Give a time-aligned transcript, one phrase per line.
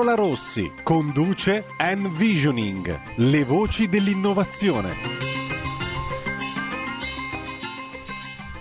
[0.00, 4.94] Carola Rossi conduce Envisioning, le voci dell'innovazione.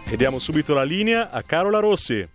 [0.04, 2.28] E diamo subito la linea a Carola Rossi.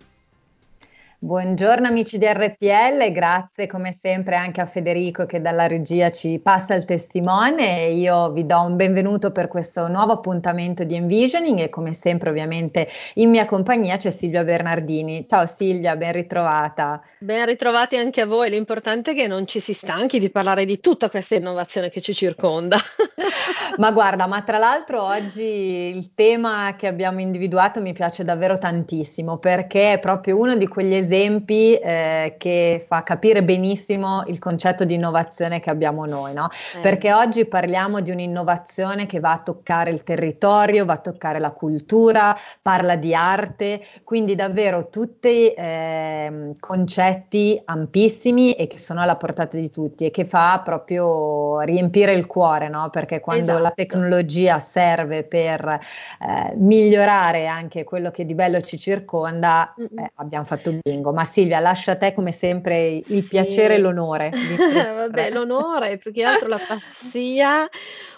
[1.24, 6.74] Buongiorno amici di RPL, grazie come sempre anche a Federico che dalla regia ci passa
[6.74, 11.94] il testimone io vi do un benvenuto per questo nuovo appuntamento di Envisioning e come
[11.94, 15.24] sempre ovviamente in mia compagnia c'è Silvia Bernardini.
[15.26, 17.00] Ciao Silvia, ben ritrovata.
[17.20, 20.78] Ben ritrovati anche a voi, l'importante è che non ci si stanchi di parlare di
[20.78, 22.76] tutta questa innovazione che ci circonda.
[23.78, 29.38] ma guarda, ma tra l'altro oggi il tema che abbiamo individuato mi piace davvero tantissimo
[29.38, 34.84] perché è proprio uno di quegli esempi esempi eh, che fa capire benissimo il concetto
[34.84, 36.48] di innovazione che abbiamo noi, no?
[36.74, 36.80] Eh.
[36.80, 41.52] Perché oggi parliamo di un'innovazione che va a toccare il territorio, va a toccare la
[41.52, 49.56] cultura, parla di arte, quindi davvero tutti eh, concetti ampissimi e che sono alla portata
[49.56, 52.90] di tutti e che fa proprio riempire il cuore, no?
[52.90, 53.62] Perché quando esatto.
[53.62, 55.78] la tecnologia serve per
[56.20, 61.24] eh, migliorare anche quello che di bello ci circonda, eh, abbiamo fatto bingo lungo, ma
[61.24, 64.30] Silvia, lascio a te come sempre il piacere e l'onore.
[64.32, 67.68] Vabbè, l'onore, più che altro la pazzia,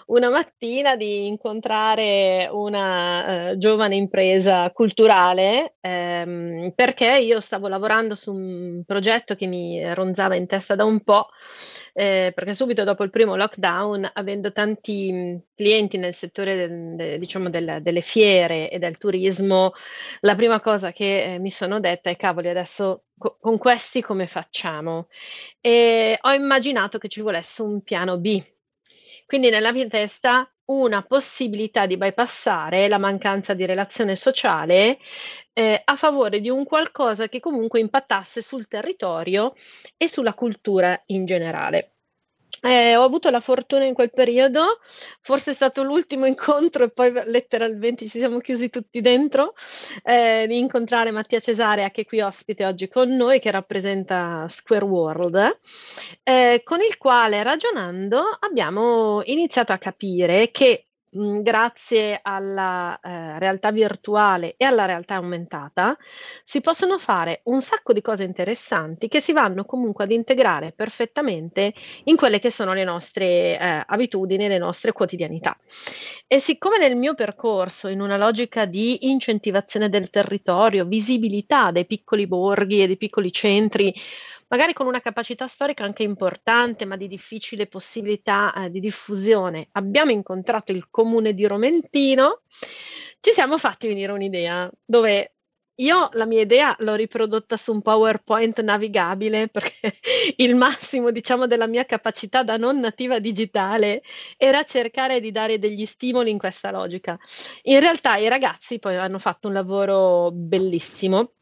[0.07, 8.33] una mattina di incontrare una uh, giovane impresa culturale, ehm, perché io stavo lavorando su
[8.33, 11.27] un progetto che mi ronzava in testa da un po',
[11.93, 17.19] eh, perché subito dopo il primo lockdown, avendo tanti mh, clienti nel settore del, de,
[17.19, 19.73] diciamo del, delle fiere e del turismo,
[20.21, 24.25] la prima cosa che eh, mi sono detta è cavoli, adesso co- con questi come
[24.27, 25.07] facciamo?
[25.59, 28.41] E ho immaginato che ci volesse un piano B.
[29.27, 34.99] Quindi nella mia testa una possibilità di bypassare la mancanza di relazione sociale
[35.53, 39.53] eh, a favore di un qualcosa che comunque impattasse sul territorio
[39.97, 41.96] e sulla cultura in generale.
[42.67, 44.79] Eh, ho avuto la fortuna in quel periodo,
[45.21, 49.53] forse è stato l'ultimo incontro e poi letteralmente ci siamo chiusi tutti dentro,
[50.03, 54.83] eh, di incontrare Mattia Cesarea che è qui ospite oggi con noi, che rappresenta Square
[54.83, 55.59] World,
[56.23, 63.71] eh, con il quale ragionando abbiamo iniziato a capire che Mhmm, grazie alla eh, realtà
[63.71, 65.95] virtuale e alla realtà aumentata,
[66.43, 71.73] si possono fare un sacco di cose interessanti che si vanno comunque ad integrare perfettamente
[72.05, 75.57] in quelle che sono le nostre eh, abitudini, le nostre quotidianità.
[76.27, 82.27] E siccome nel mio percorso, in una logica di incentivazione del territorio, visibilità dei piccoli
[82.27, 83.93] borghi e dei piccoli centri,
[84.47, 90.11] magari con una capacità storica anche importante, ma di difficile possibilità eh, di diffusione, abbiamo
[90.11, 92.41] incontrato il comune di Romentino,
[93.19, 95.33] ci siamo fatti venire un'idea dove
[95.79, 99.97] io la mia idea l'ho riprodotta su un PowerPoint navigabile perché
[100.37, 104.01] il massimo, diciamo, della mia capacità da non nativa digitale
[104.37, 107.17] era cercare di dare degli stimoli in questa logica.
[107.63, 111.33] In realtà i ragazzi poi hanno fatto un lavoro bellissimo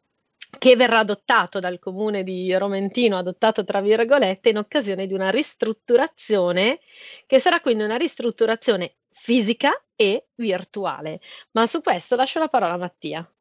[0.58, 6.80] che verrà adottato dal comune di Romentino, adottato tra virgolette, in occasione di una ristrutturazione
[7.26, 11.20] che sarà quindi una ristrutturazione fisica e virtuale.
[11.52, 13.35] Ma su questo lascio la parola a Mattia.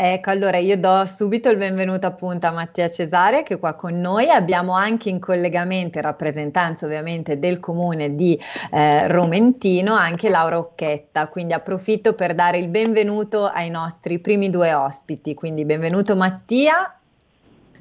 [0.00, 4.00] Ecco, allora io do subito il benvenuto appunto a Mattia Cesare che è qua con
[4.00, 4.30] noi.
[4.30, 8.38] Abbiamo anche in collegamento, in rappresentanza ovviamente del comune di
[8.70, 11.26] eh, Romentino, anche Laura Occhetta.
[11.26, 15.34] Quindi approfitto per dare il benvenuto ai nostri primi due ospiti.
[15.34, 16.96] Quindi benvenuto Mattia.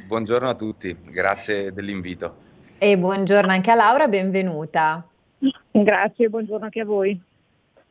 [0.08, 2.46] Buongiorno a tutti, grazie dell'invito.
[2.80, 5.08] E buongiorno anche a Laura, benvenuta.
[5.70, 7.22] Grazie, buongiorno anche a voi.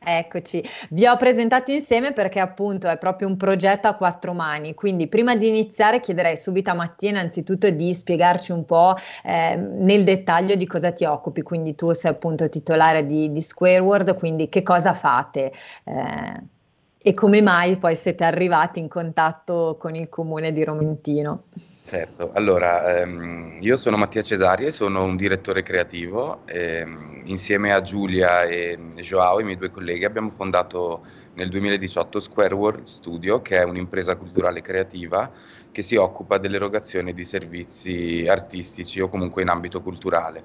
[0.09, 5.07] Eccoci, vi ho presentato insieme perché appunto è proprio un progetto a quattro mani, quindi
[5.09, 8.95] prima di iniziare chiederei subito a Mattia innanzitutto di spiegarci un po'
[9.25, 13.79] eh, nel dettaglio di cosa ti occupi, quindi tu sei appunto titolare di, di Square
[13.79, 15.51] World, quindi che cosa fate?
[15.83, 16.41] Eh,
[17.07, 21.43] e come mai poi siete arrivati in contatto con il comune di Romentino.
[21.85, 26.41] Certo, allora ehm, io sono Mattia Cesari e sono un direttore creativo.
[26.47, 31.05] Ehm, insieme a Giulia e Joao, i miei due colleghi, abbiamo fondato
[31.35, 35.31] nel 2018 Square World Studio, che è un'impresa culturale creativa
[35.71, 40.43] che si occupa dell'erogazione di servizi artistici o comunque in ambito culturale.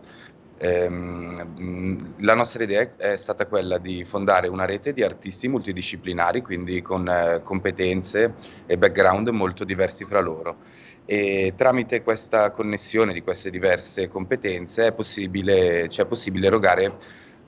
[0.65, 6.81] Ehm, la nostra idea è stata quella di fondare una rete di artisti multidisciplinari, quindi
[6.83, 8.35] con eh, competenze
[8.67, 10.59] e background molto diversi fra loro.
[11.05, 16.97] E tramite questa connessione di queste diverse competenze è possibile, cioè è possibile erogare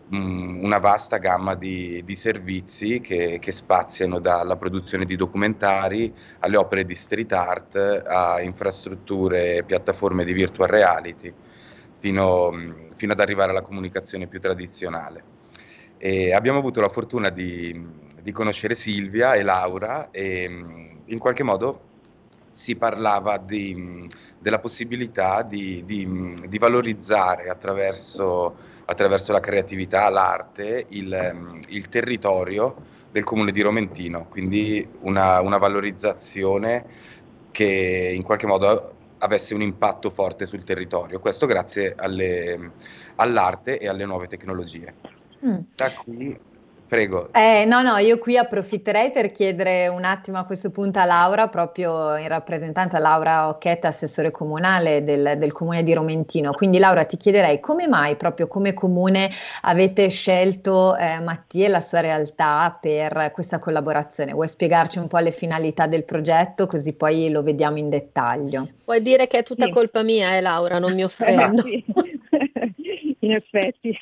[0.08, 6.56] mh, una vasta gamma di, di servizi che, che, spaziano dalla produzione di documentari alle
[6.56, 7.76] opere di street art
[8.06, 11.32] a infrastrutture e piattaforme di virtual reality
[12.04, 12.52] fino,
[12.96, 15.22] fino ad arrivare alla comunicazione più tradizionale.
[15.98, 17.86] E abbiamo avuto la fortuna di,
[18.20, 20.44] di conoscere Silvia e Laura e
[21.04, 21.92] in qualche modo
[22.54, 24.06] si parlava di,
[24.38, 32.76] della possibilità di, di, di valorizzare attraverso, attraverso, la creatività, l'arte, il, il, territorio
[33.10, 36.84] del comune di Romentino, quindi una, una valorizzazione
[37.50, 38.94] che in qualche modo
[39.24, 41.18] avesse un impatto forte sul territorio.
[41.18, 42.72] Questo grazie alle,
[43.16, 44.94] all'arte e alle nuove tecnologie.
[45.44, 45.58] Mm.
[45.74, 46.38] Da qui
[46.94, 47.30] Prego.
[47.32, 51.48] Eh, no, no, io qui approfitterei per chiedere un attimo a questo punto a Laura,
[51.48, 56.52] proprio in rappresentanza Laura Occhetta, assessore comunale del, del, comune di Romentino.
[56.52, 59.28] Quindi Laura ti chiederei come mai proprio come comune
[59.62, 64.32] avete scelto eh, Mattia e la sua realtà per questa collaborazione?
[64.32, 68.68] Vuoi spiegarci un po' le finalità del progetto così poi lo vediamo in dettaglio?
[68.84, 69.72] Puoi dire che è tutta sì.
[69.72, 71.64] colpa mia, eh, Laura, non mi offendo.
[73.24, 73.98] In effetti.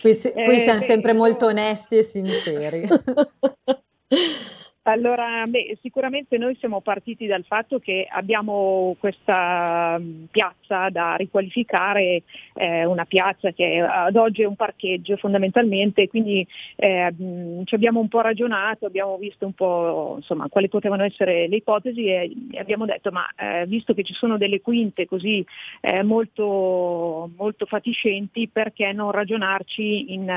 [0.00, 2.86] Qui, qui eh, siamo sempre molto onesti e sinceri.
[4.86, 12.22] Allora, beh, sicuramente noi siamo partiti dal fatto che abbiamo questa mm, piazza da riqualificare,
[12.52, 16.46] eh, una piazza che ad oggi è un parcheggio fondamentalmente, quindi
[16.76, 21.48] eh, mm, ci abbiamo un po' ragionato, abbiamo visto un po' insomma, quali potevano essere
[21.48, 25.42] le ipotesi e, abbiamo detto ma eh, visto che ci sono delle quinte così
[25.80, 30.28] eh, molto, molto fatiscenti, perché non ragionarci in,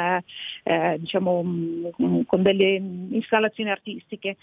[0.64, 2.76] eh, diciamo, mm, con delle
[3.10, 4.37] installazioni artistiche?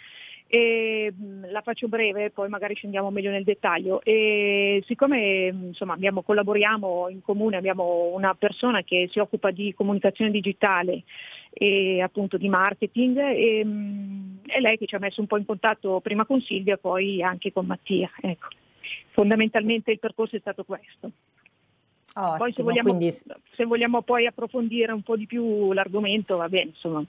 [0.47, 1.13] E,
[1.51, 4.03] la faccio breve, poi magari scendiamo meglio nel dettaglio.
[4.03, 10.31] E siccome insomma, abbiamo, collaboriamo in comune, abbiamo una persona che si occupa di comunicazione
[10.31, 11.03] digitale
[11.51, 13.67] e appunto di marketing, e,
[14.47, 17.53] è lei che ci ha messo un po' in contatto prima con Silvia, poi anche
[17.53, 18.11] con Mattia.
[18.21, 18.49] Ecco.
[19.11, 21.11] Fondamentalmente il percorso è stato questo.
[22.17, 23.11] Ottimo, poi se vogliamo, quindi...
[23.11, 27.05] se vogliamo, poi approfondire un po' di più l'argomento, va bene, insomma,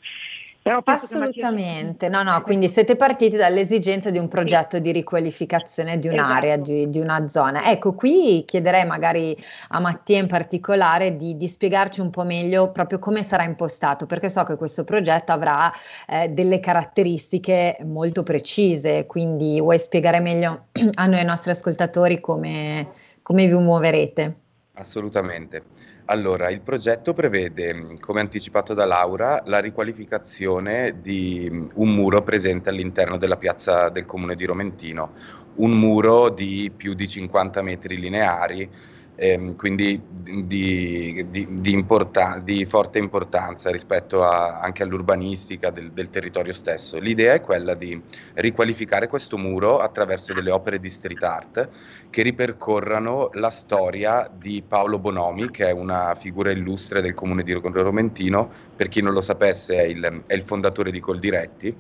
[0.67, 4.81] Assolutamente, no, no, quindi siete partiti dall'esigenza di un progetto sì.
[4.81, 6.71] di riqualificazione di un'area, esatto.
[6.71, 7.69] di, di, una zona.
[7.69, 9.37] Ecco, qui chiederei magari
[9.69, 14.27] a Mattia in particolare di, di, spiegarci un po' meglio proprio come sarà impostato, perché
[14.27, 15.71] so che questo progetto avrà
[16.07, 22.87] eh, delle caratteristiche molto precise, quindi vuoi spiegare meglio a noi, ai nostri ascoltatori, come,
[23.21, 24.35] come vi muoverete?
[24.73, 25.61] Assolutamente.
[26.07, 33.17] Allora, il progetto prevede, come anticipato da Laura, la riqualificazione di un muro presente all'interno
[33.17, 35.13] della piazza del comune di Romentino,
[35.55, 38.69] un muro di più di 50 metri lineari
[39.15, 46.09] ehm, quindi di, di, di, importan- di, forte importanza rispetto a, anche all'urbanistica del, del,
[46.09, 46.99] territorio stesso.
[46.99, 47.99] L'idea è quella di
[48.33, 51.69] riqualificare questo muro attraverso delle opere di street art
[52.09, 57.53] che ripercorrano la storia di Paolo Bonomi, che è una figura illustre del comune di
[57.53, 61.75] Romentino, per chi non lo sapesse è il, è il fondatore di Coldiretti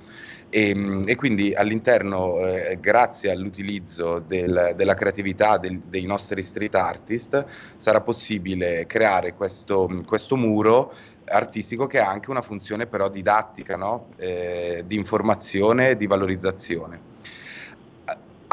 [0.49, 6.75] e, ehm, e quindi all'interno, eh, grazie all'utilizzo del, della creatività del, dei nostri street
[6.75, 7.45] artist,
[7.77, 10.93] sarà possibile creare questo, questo, muro
[11.25, 14.09] artistico che ha anche una funzione però didattica, no?
[14.17, 17.13] eh, di informazione e di valorizzazione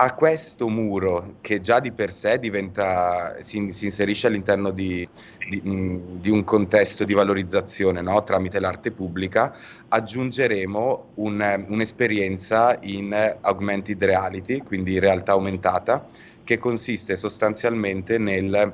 [0.02, 5.08] a questo muro che già di per sé diventa, si, si inserisce all'interno di,
[5.48, 8.24] di, di, un contesto di valorizzazione no?
[8.24, 9.54] tramite l'arte pubblica,
[9.86, 16.04] aggiungeremo un, un'esperienza in augmented reality, quindi realtà aumentata,
[16.42, 18.72] che consiste sostanzialmente nel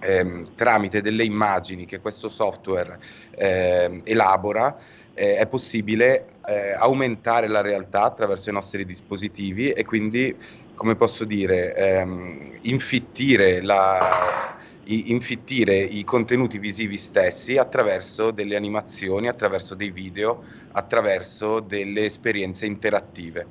[0.00, 2.98] ehm, tramite delle immagini che questo software
[3.30, 4.76] eh, elabora
[5.14, 10.38] eh, è possibile eh, aumentare la realtà attraverso i nostri dispositivi e quindi,
[10.74, 19.74] come posso dire, ehm, infittire la, infittire i contenuti visivi stessi attraverso delle animazioni, attraverso
[19.74, 23.50] dei video, attraverso delle esperienze interattive.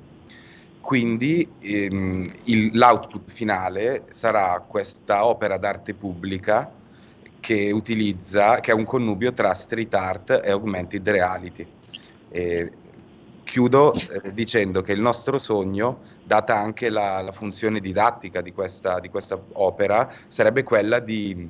[0.86, 6.72] Quindi ehm, il, l'output finale sarà questa opera d'arte pubblica
[7.40, 11.66] che utilizza, che è un connubio tra street art e augmented reality.
[12.30, 12.72] E
[13.44, 19.00] chiudo eh, dicendo che il nostro sogno data anche la, la funzione didattica di questa,
[19.00, 21.50] di questa, opera, sarebbe quella di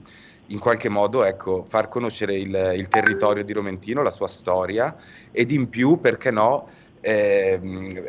[0.49, 4.95] in qualche modo ecco, far conoscere il, il, territorio di Romentino, la sua storia
[5.31, 6.69] ed in più, perché no,
[7.07, 7.59] eh,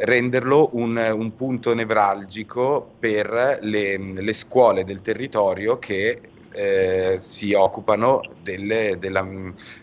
[0.07, 6.19] renderlo un, un, punto nevralgico per le, le, scuole del territorio che
[6.51, 9.29] eh, si occupano delle, della,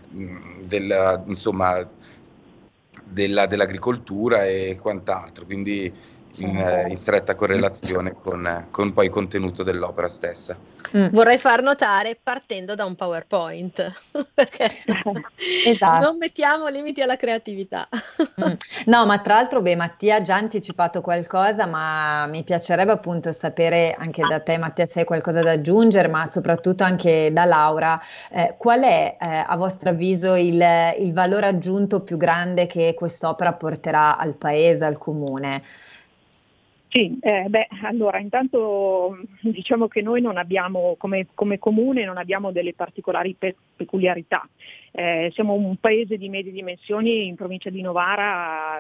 [0.10, 1.88] della, insomma,
[3.04, 5.46] della, dell'agricoltura e quant'altro.
[5.46, 5.94] Quindi
[6.38, 10.58] in, in stretta correlazione con, con, poi il contenuto dell'opera stessa.
[10.96, 11.08] Mm.
[11.08, 13.92] Vorrei far notare partendo da un PowerPoint,
[14.34, 14.70] perché
[15.66, 16.06] esatto.
[16.06, 17.88] non mettiamo limiti alla creatività.
[17.90, 18.54] mm.
[18.86, 23.96] No, ma tra l'altro, beh, Mattia ha già anticipato qualcosa, ma mi piacerebbe appunto sapere
[23.98, 28.00] anche da te, Mattia, se hai qualcosa da aggiungere, ma soprattutto anche da Laura,
[28.30, 30.64] eh, qual è eh, a vostro avviso il,
[31.00, 35.64] il valore aggiunto più grande che quest'opera porterà al paese, al comune?
[36.94, 42.52] Sì, eh, beh, allora intanto diciamo che noi non abbiamo, come, come comune, non abbiamo
[42.52, 44.48] delle particolari pe- peculiarità.
[44.92, 48.80] Eh, siamo un paese di medie dimensioni in provincia di Novara,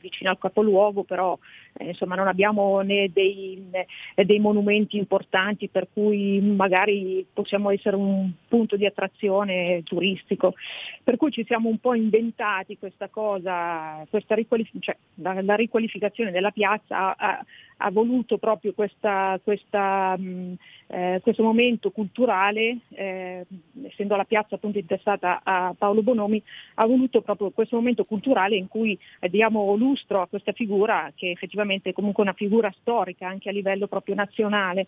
[0.00, 1.38] vicino al capoluogo, però
[1.74, 3.86] eh, insomma, non abbiamo né dei, né
[4.24, 10.54] dei, monumenti importanti per cui magari possiamo essere un punto di attrazione turistico.
[11.02, 16.30] Per cui ci siamo un po' inventati questa cosa, questa riqualif- cioè, la, la, riqualificazione
[16.30, 17.44] della piazza ha,
[17.82, 20.54] ha voluto proprio questa, questa, mh,
[20.88, 23.46] eh, questo momento culturale, eh,
[23.84, 26.42] essendo la piazza appunto intestata a Paolo Bonomi,
[26.74, 28.98] ha voluto proprio questo momento culturale in cui
[29.28, 33.86] diamo lustro a questa figura che effettivamente è comunque una figura storica anche a livello
[33.86, 34.86] proprio nazionale.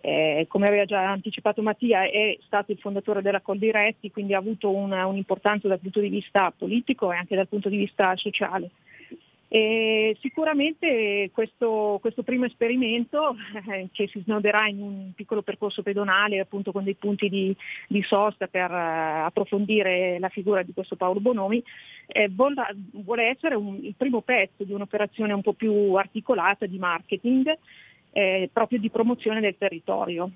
[0.00, 4.70] Eh, come aveva già anticipato Mattia, è stato il fondatore della Coldiretti, quindi ha avuto
[4.70, 8.70] una, un'importanza dal punto di vista politico e anche dal punto di vista sociale.
[9.50, 13.34] E sicuramente questo, questo, primo esperimento
[13.70, 17.56] eh, che si snoderà in un piccolo percorso pedonale appunto con dei punti di,
[17.88, 21.64] di sosta per uh, approfondire la figura di questo Paolo Bonomi
[22.08, 22.56] eh, vuole,
[22.90, 27.50] vuole essere un, il primo pezzo di un'operazione un po' più articolata di marketing
[28.12, 30.30] eh, proprio di promozione del territorio.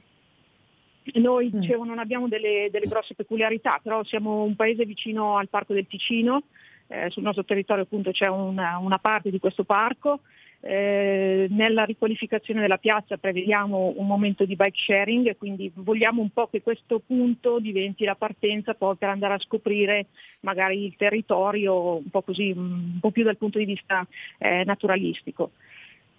[1.15, 1.59] Noi mm.
[1.59, 5.87] dicevo non abbiamo delle, delle grosse peculiarità, però siamo un paese vicino al Parco del
[5.87, 6.45] Ticino,
[6.93, 10.21] eh, sul nostro territorio appunto c'è una, una parte di questo parco.
[10.65, 16.47] Eh, nella riqualificazione della piazza prevediamo un momento di bike sharing, quindi vogliamo un po'
[16.47, 20.07] che questo punto diventi la partenza poi per andare a scoprire
[20.41, 24.07] magari il territorio un po' così, un po' più dal punto di vista
[24.39, 25.51] eh, naturalistico.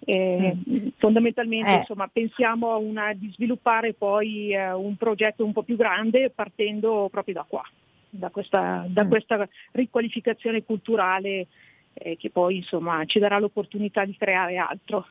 [0.04, 0.88] Eh, mm.
[0.98, 1.76] Fondamentalmente eh.
[1.76, 7.34] insomma, pensiamo una, di sviluppare poi eh, un progetto un po' più grande partendo proprio
[7.34, 7.64] da qua
[8.16, 9.08] da questa, da mm.
[9.08, 11.46] questa riqualificazione culturale
[11.94, 15.06] eh, che poi insomma, ci darà l'opportunità di creare altro.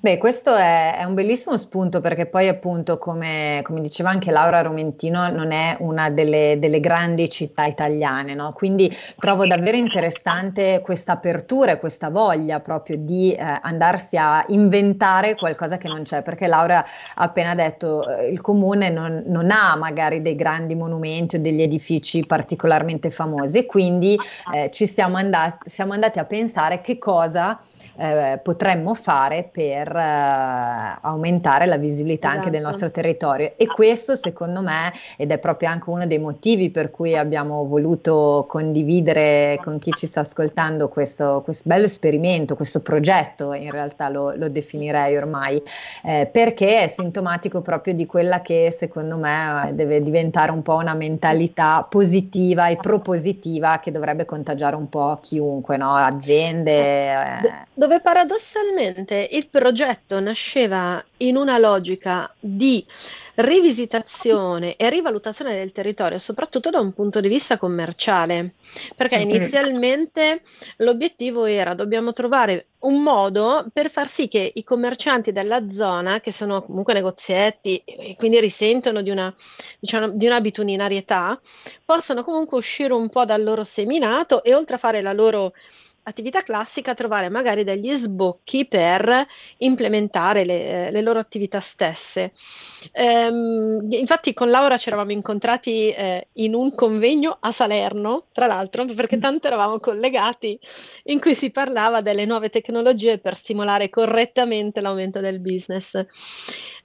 [0.00, 4.60] Beh, questo è, è, un bellissimo spunto perché poi appunto, come, come, diceva anche Laura
[4.60, 8.52] Romentino, non è una delle, delle grandi città italiane, no?
[8.52, 15.34] Quindi trovo davvero interessante questa apertura e questa voglia proprio di eh, andarsi a inventare
[15.34, 19.74] qualcosa che non c'è, perché Laura ha appena detto eh, il comune non, non, ha
[19.76, 24.18] magari dei grandi monumenti o degli edifici particolarmente famosi e quindi
[24.52, 27.58] eh, ci siamo andati, siamo andati a pensare che cosa
[27.96, 32.36] eh, potremmo fare per uh, aumentare la visibilità esatto.
[32.36, 32.78] anche del esatto.
[32.78, 33.52] nostro territorio.
[33.56, 38.46] E questo secondo me, ed è proprio anche uno dei motivi per cui abbiamo voluto
[38.48, 44.34] condividere con chi ci sta ascoltando questo, questo bello esperimento, questo progetto, in realtà lo,
[44.36, 45.62] lo definirei ormai,
[46.02, 50.94] eh, perché è sintomatico proprio di quella che secondo me deve diventare un po' una
[50.94, 55.94] mentalità positiva e propositiva che dovrebbe contagiare un po' chiunque, no?
[55.94, 57.12] aziende.
[57.12, 57.52] Eh.
[57.72, 62.84] Dove paradossalmente il il progetto nasceva in una logica di
[63.36, 68.54] rivisitazione e rivalutazione del territorio, soprattutto da un punto di vista commerciale,
[68.96, 70.42] perché inizialmente
[70.78, 76.32] l'obiettivo era dobbiamo trovare un modo per far sì che i commercianti della zona, che
[76.32, 79.34] sono comunque negozietti e quindi risentono di una,
[79.78, 81.40] diciamo, di un'abitudinarietà,
[81.84, 85.52] possano comunque uscire un po' dal loro seminato e oltre a fare la loro
[86.04, 89.26] attività classica trovare magari degli sbocchi per
[89.58, 92.32] implementare le, le loro attività stesse.
[92.92, 98.84] Ehm, infatti con Laura ci eravamo incontrati eh, in un convegno a Salerno, tra l'altro,
[98.94, 100.58] perché tanto eravamo collegati,
[101.04, 106.04] in cui si parlava delle nuove tecnologie per stimolare correttamente l'aumento del business.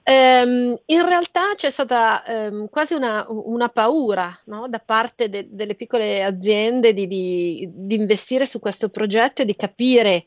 [0.02, 4.66] Ehm, in realtà c'è stata ehm, quasi una, una paura no?
[4.66, 9.56] da parte de- delle piccole aziende di, di, di investire su questo progetto e di
[9.56, 10.26] capire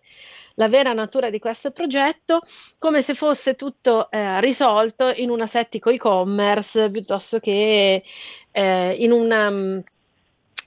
[0.56, 2.42] la vera natura di questo progetto
[2.78, 8.04] come se fosse tutto eh, risolto in un assettico e-commerce piuttosto che
[8.52, 9.84] eh, in una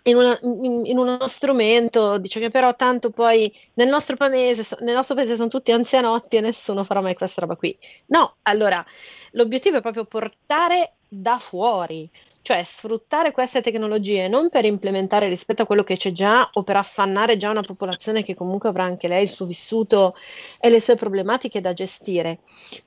[0.07, 5.15] in, una, in, uno strumento, dice che però tanto poi nel nostro, paese, nel nostro
[5.15, 7.77] paese sono tutti anzianotti e nessuno farà mai questa roba qui.
[8.07, 8.85] No, allora
[9.33, 12.09] l'obiettivo è proprio portare da fuori,
[12.47, 16.77] cioè sfruttare queste tecnologie non per implementare rispetto a quello che c'è già o per
[16.77, 20.15] affannare già una popolazione che comunque avrà anche lei il suo vissuto
[20.61, 22.39] e le sue problematiche da gestire,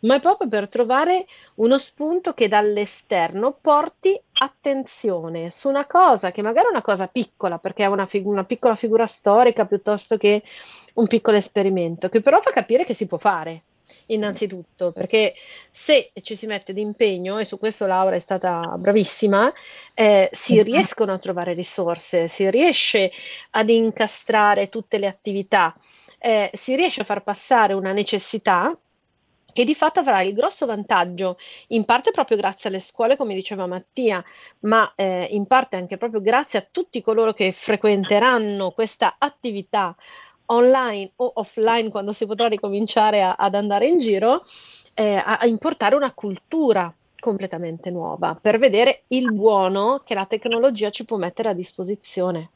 [0.04, 1.26] ma proprio per trovare
[1.56, 7.58] uno spunto che dall'esterno porti attenzione su una cosa che magari è una cosa piccola,
[7.58, 10.42] perché è una, fig- una piccola figura storica piuttosto che
[10.94, 13.64] un piccolo esperimento, che però fa capire che si può fare
[14.08, 15.34] innanzitutto, perché
[15.72, 19.52] se ci si mette d'impegno, e su questo Laura è stata bravissima,
[19.94, 23.12] eh, si riescono a trovare risorse, si riesce
[23.52, 25.76] ad incastrare tutte le attività,
[26.18, 28.78] eh, si riesce a far passare una necessità
[29.52, 33.66] che di fatto avrà il grosso vantaggio, in parte proprio grazie alle scuole, come diceva
[33.68, 34.24] Mattia,
[34.60, 39.96] ma eh, in parte anche proprio grazie a tutti coloro che frequenteranno questa attività
[40.52, 44.46] online o offline quando si potrà ricominciare a, ad andare in giro,
[44.94, 50.90] eh, a, a importare una cultura completamente nuova per vedere il buono che la tecnologia
[50.90, 52.50] ci può mettere a disposizione.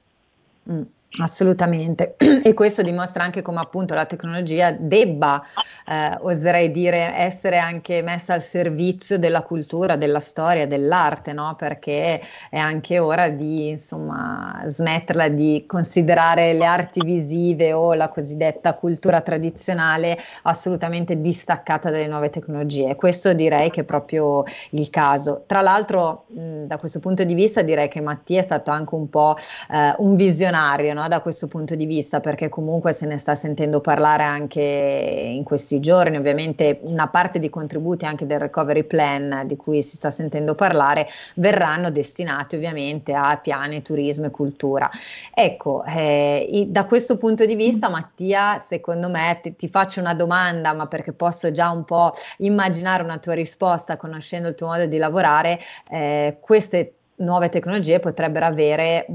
[0.70, 0.82] Mm.
[1.20, 5.44] Assolutamente, e questo dimostra anche come appunto la tecnologia debba,
[5.86, 11.54] eh, oserei dire, essere anche messa al servizio della cultura, della storia, dell'arte, no?
[11.56, 18.74] Perché è anche ora di, insomma, smetterla di considerare le arti visive o la cosiddetta
[18.74, 22.96] cultura tradizionale assolutamente distaccata dalle nuove tecnologie.
[22.96, 25.44] Questo direi che è proprio il caso.
[25.46, 29.10] Tra l'altro, mh, da questo punto di vista, direi che Mattia è stato anche un
[29.12, 29.36] po'
[29.70, 31.02] eh, un visionario, no?
[31.04, 35.44] No, da questo punto di vista, perché comunque se ne sta sentendo parlare anche in
[35.44, 40.10] questi giorni, ovviamente una parte di contributi anche del recovery plan di cui si sta
[40.10, 44.90] sentendo parlare verranno destinati ovviamente a piani, turismo e cultura.
[45.34, 50.74] Ecco, eh, da questo punto di vista Mattia, secondo me ti, ti faccio una domanda,
[50.74, 54.98] ma perché posso già un po' immaginare una tua risposta conoscendo il tuo modo di
[54.98, 59.06] lavorare, eh, queste nuove tecnologie potrebbero avere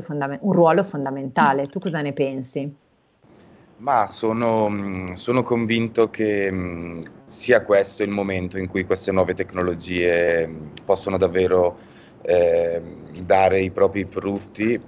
[0.00, 1.66] fondament- un ruolo fondamentale.
[1.66, 2.76] Tu cosa ne pensi?
[3.78, 9.34] Ma sono, mm, sono convinto che mm, sia questo il momento in cui queste nuove
[9.34, 11.78] tecnologie mm, possono davvero
[12.22, 12.82] eh,
[13.22, 14.80] dare i propri frutti.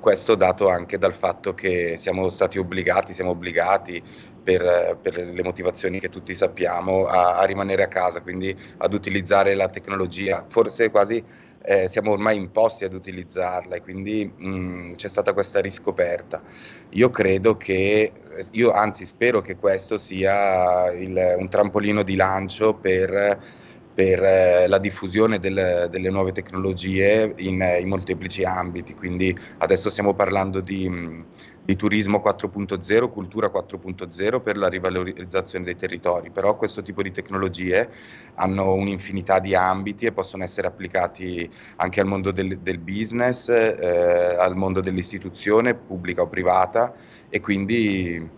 [0.00, 4.02] Questo dato anche dal fatto che siamo stati obbligati, siamo obbligati
[4.44, 9.54] per, per, le motivazioni che tutti sappiamo, a, a, rimanere a casa, quindi ad utilizzare
[9.54, 11.24] la tecnologia, forse quasi
[11.66, 16.42] eh, siamo ormai imposti ad utilizzarla e quindi mh, mm, c'è stata questa riscoperta.
[16.90, 18.12] Io credo che,
[18.50, 23.62] io anzi spero che questo sia il, un trampolino di lancio per
[23.94, 28.94] per eh, la diffusione del, delle nuove tecnologie in, in, molteplici ambiti.
[28.94, 31.20] Quindi adesso stiamo parlando di, mm,
[31.64, 37.88] di turismo 4.0, cultura 4.0 per la rivalorizzazione dei territori, però questo tipo di tecnologie
[38.34, 44.36] hanno un'infinità di ambiti e possono essere applicati anche al mondo del, del business, eh,
[44.38, 46.94] al mondo dell'istituzione pubblica o privata
[47.30, 48.28] e quindi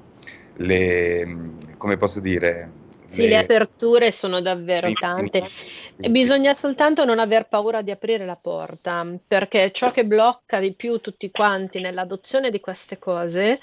[0.59, 1.37] le,
[1.77, 2.71] come posso dire,
[3.07, 5.49] sì, le aperture sono davvero tante.
[5.97, 11.01] Bisogna soltanto non aver paura di aprire la porta, perché ciò che blocca di più
[11.01, 13.59] tutti quanti nell'adozione di queste cose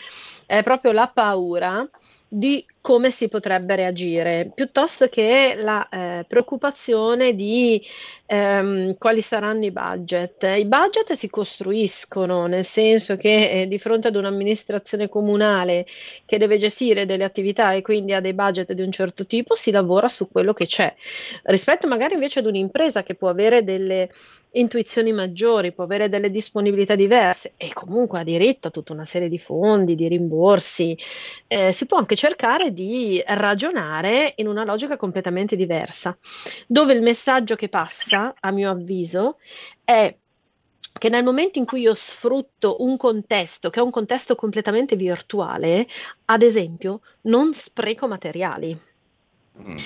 [0.45, 1.87] è proprio la paura
[2.27, 7.81] di come si potrebbe reagire, piuttosto che la eh, preoccupazione di
[8.25, 10.43] ehm, quali saranno i budget.
[10.43, 15.85] I budget si costruiscono, nel senso che eh, di fronte ad un'amministrazione comunale
[16.25, 19.71] che deve gestire delle attività e quindi ha dei budget di un certo tipo, si
[19.71, 20.93] lavora su quello che c'è.
[21.43, 24.09] Rispetto magari invece ad un'impresa che può avere delle
[24.53, 29.29] intuizioni maggiori, può avere delle disponibilità diverse e comunque ha diritto a tutta una serie
[29.29, 30.97] di fondi, di rimborsi,
[31.47, 36.12] eh, si può anche cercare di ragionare in una logica completamente diversa,
[36.67, 39.37] dove il messaggio che passa, a mio avviso,
[39.83, 40.15] è
[40.97, 45.87] che nel momento in cui io sfrutto un contesto, che è un contesto completamente virtuale,
[46.25, 48.79] ad esempio, non spreco materiali.
[49.59, 49.77] Mm.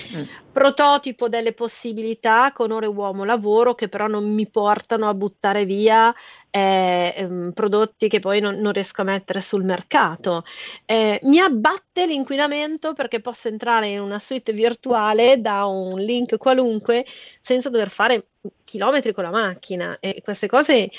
[0.58, 6.12] Prototipo delle possibilità con ore uomo lavoro che però non mi portano a buttare via
[6.50, 10.42] eh, ehm, prodotti che poi non, non, riesco a mettere sul mercato.
[10.84, 17.06] Eh, mi abbatte l'inquinamento perché posso entrare in una suite virtuale da un link qualunque
[17.40, 18.26] senza dover fare
[18.64, 20.90] chilometri con la macchina e queste cose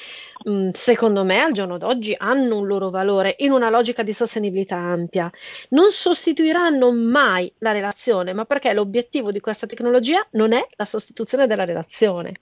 [0.43, 4.76] mh, secondo me al giorno d'oggi hanno un loro valore in una logica di sostenibilità
[4.76, 5.32] ampia.
[5.69, 11.47] Non sostituiranno mai la relazione, ma perché l'obiettivo di questa tecnologia non è la sostituzione
[11.47, 12.33] della relazione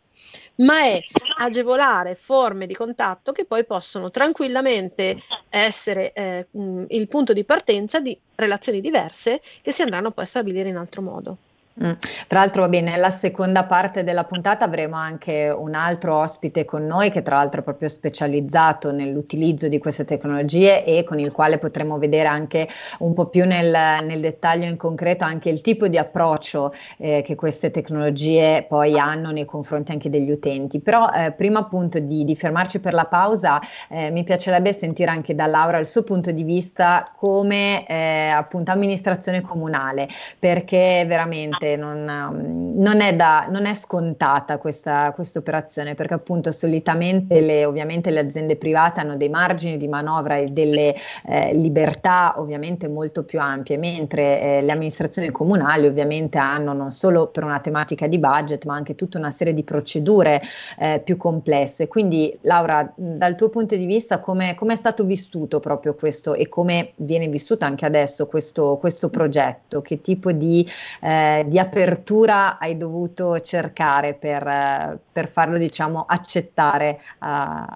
[0.55, 0.99] ma è
[1.37, 8.17] agevolare forme di contatto che poi possono tranquillamente essere eh, il punto di partenza di
[8.35, 11.37] relazioni diverse che si andranno poi a stabilire in altro modo.
[11.83, 11.91] Mm.
[12.27, 16.87] Tra l'altro, va bene, nella seconda parte della puntata avremo anche un altro ospite con
[16.87, 21.59] noi che tra l'altro è proprio specializzato nell'utilizzo di queste tecnologie e con il quale
[21.59, 22.67] potremo vedere anche
[22.99, 23.69] un po' più nel,
[24.03, 29.29] nel dettaglio in concreto anche il tipo di approccio eh, che queste tecnologie poi hanno
[29.29, 30.79] nei confronti anche degli utenti.
[30.79, 33.59] Però eh, prima appunto di, di, fermarci per la pausa
[33.89, 38.71] eh, mi piacerebbe sentire anche da Laura il suo punto di vista come eh, appunto
[38.71, 40.07] amministrazione comunale
[40.39, 46.51] perché veramente veramente non, um, non, è, da, non è, scontata questa, operazione perché appunto
[46.51, 52.35] solitamente le, ovviamente le aziende private hanno dei margini di manovra e delle eh, libertà
[52.37, 57.59] ovviamente molto più ampie, mentre eh, le amministrazioni comunali ovviamente hanno non solo per una
[57.59, 60.41] tematica di budget ma anche tutta una serie di procedure
[60.79, 61.87] eh, più complesse.
[61.87, 66.93] Quindi Laura, dal tuo punto di vista come è stato vissuto proprio questo e come
[66.97, 69.81] viene vissuto anche adesso questo, questo progetto?
[69.81, 70.67] Che tipo di,
[71.01, 77.25] eh, di di apertura hai dovuto cercare per, per farlo diciamo, accettare uh,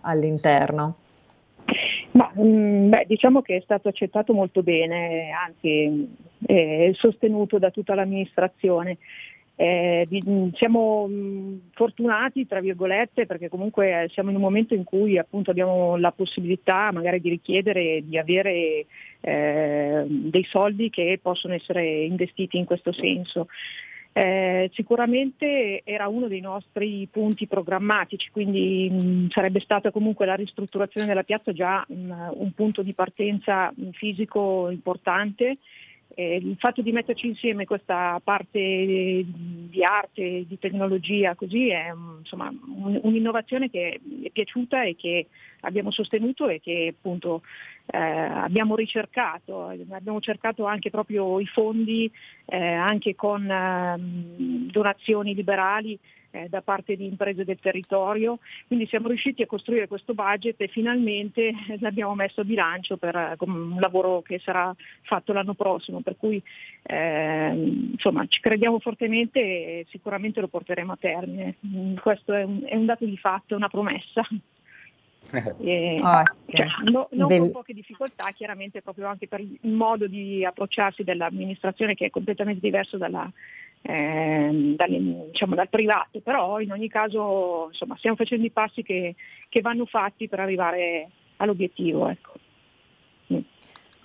[0.03, 0.97] all'interno?
[2.11, 6.15] Ma, mh, mm, beh, diciamo che è stato accettato molto bene, anzi
[6.45, 8.97] è sostenuto da tutta l'amministrazione.
[9.63, 15.19] Eh, mm, siamo mm, fortunati, tra virgolette, perché comunque siamo in un momento in cui
[15.19, 18.87] appunto abbiamo la possibilità magari di richiedere di avere
[19.19, 23.49] eh, dei soldi che possono essere investiti in questo senso.
[24.13, 31.05] Eh, sicuramente era uno dei nostri punti programmatici, quindi mh, sarebbe stata comunque la ristrutturazione
[31.05, 35.57] della piazza già mh, un punto di partenza fisico importante
[36.15, 42.49] eh, il fatto di metterci insieme questa parte di arte, di tecnologia, così è insomma,
[42.49, 45.27] un, un'innovazione che è piaciuta e che
[45.61, 47.41] abbiamo sostenuto e che appunto
[47.85, 49.67] eh, abbiamo ricercato.
[49.67, 52.11] Abbiamo cercato anche proprio i fondi,
[52.45, 53.95] eh, anche con eh,
[54.71, 55.97] donazioni liberali
[56.31, 60.67] eh, da parte di imprese del territorio, quindi siamo riusciti a costruire questo budget e
[60.67, 66.15] finalmente l'abbiamo messo a bilancio per eh, un lavoro che sarà fatto l'anno prossimo, per
[66.17, 66.41] cui
[66.83, 67.51] eh,
[67.91, 71.55] insomma ci crediamo fortemente e sicuramente lo porteremo a termine.
[72.01, 74.25] Questo è un, è un dato di fatto, una promessa.
[75.59, 80.07] E, oh, cioè, no, non Bell- con poche difficoltà, chiaramente proprio anche per il modo
[80.07, 83.31] di approcciarsi dell'amministrazione che è completamente diverso dalla,
[83.81, 89.15] eh, dal, diciamo, dal, privato, però in ogni caso insomma, stiamo facendo i passi che,
[89.47, 92.09] che vanno fatti per arrivare all'obiettivo.
[92.09, 92.33] Ecco.
[93.33, 93.39] Mm.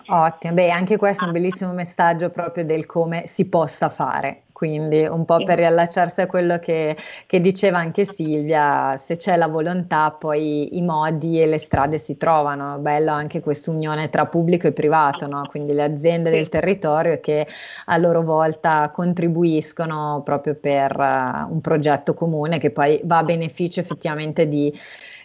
[0.08, 5.04] Ottimo, beh anche questo è un bellissimo messaggio proprio del come si possa fare, quindi
[5.04, 10.12] un po' per riallacciarsi a quello che, che, diceva anche Silvia, se c'è la volontà
[10.12, 14.72] poi i modi e le strade si trovano, bello anche questa unione tra pubblico e
[14.72, 15.46] privato, no?
[15.50, 17.46] quindi le aziende del territorio che
[17.84, 23.80] a loro volta contribuiscono proprio per uh, un progetto comune che poi va a beneficio
[23.80, 24.72] effettivamente di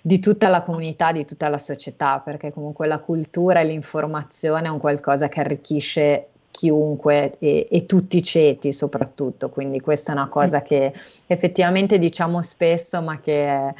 [0.03, 4.71] di tutta la comunità, di tutta la società, perché comunque la cultura e l'informazione è
[4.71, 10.27] un qualcosa che arricchisce chiunque e, e, tutti i ceti soprattutto, quindi questa è una
[10.27, 10.63] cosa mm.
[10.63, 10.93] che
[11.27, 13.73] effettivamente diciamo spesso ma che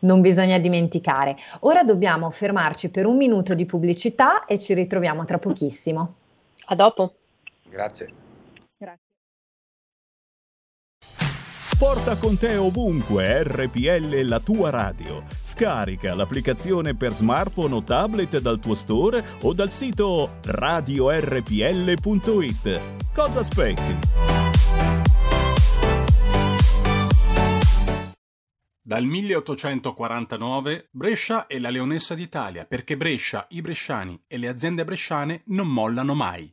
[0.00, 1.36] non bisogna dimenticare.
[1.60, 6.14] Ora dobbiamo fermarci per un minuto di pubblicità e ci ritroviamo tra pochissimo.
[6.66, 7.14] A dopo.
[7.68, 8.27] Grazie.
[11.78, 15.22] Porta con te ovunque RPL la tua radio.
[15.40, 21.20] Scarica l'applicazione per smartphone o tablet dal tuo store o dal sito radiorpl.it.
[23.14, 23.96] Cosa aspetti?
[28.82, 35.42] Dal 1849 Brescia è la leonessa d'Italia perché Brescia, i bresciani e le aziende bresciane
[35.46, 36.52] non mollano mai.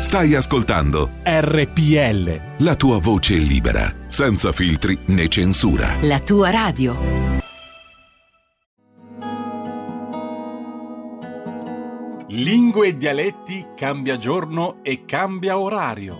[0.00, 2.62] Stai ascoltando RPL.
[2.64, 5.96] La tua voce libera, senza filtri né censura.
[6.02, 6.96] La tua radio.
[12.28, 16.16] Lingue e dialetti cambia giorno e cambia orario.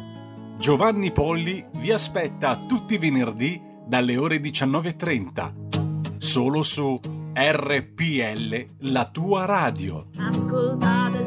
[0.59, 6.17] Giovanni Polli vi aspetta tutti i venerdì dalle ore 19.30.
[6.19, 6.99] Solo su
[7.33, 10.09] RPL, la tua radio.
[10.17, 11.20] Ascoltate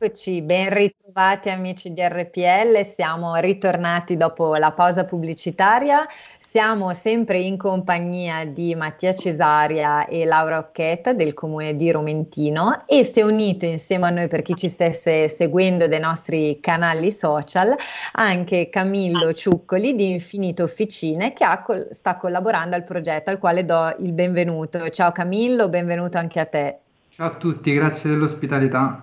[0.00, 6.06] Eccoci, ben ritrovati amici di RPL, siamo ritornati dopo la pausa pubblicitaria.
[6.38, 13.02] Siamo sempre in compagnia di Mattia Cesaria e Laura Occhetta del comune di Romentino e
[13.02, 17.74] si è unito insieme a noi per chi ci stesse seguendo dai nostri canali social
[18.12, 23.96] anche Camillo Ciuccoli di Infinito Officine che col- sta collaborando al progetto al quale do
[23.98, 24.90] il benvenuto.
[24.90, 26.78] Ciao Camillo, benvenuto anche a te.
[27.08, 29.02] Ciao a tutti, grazie dell'ospitalità.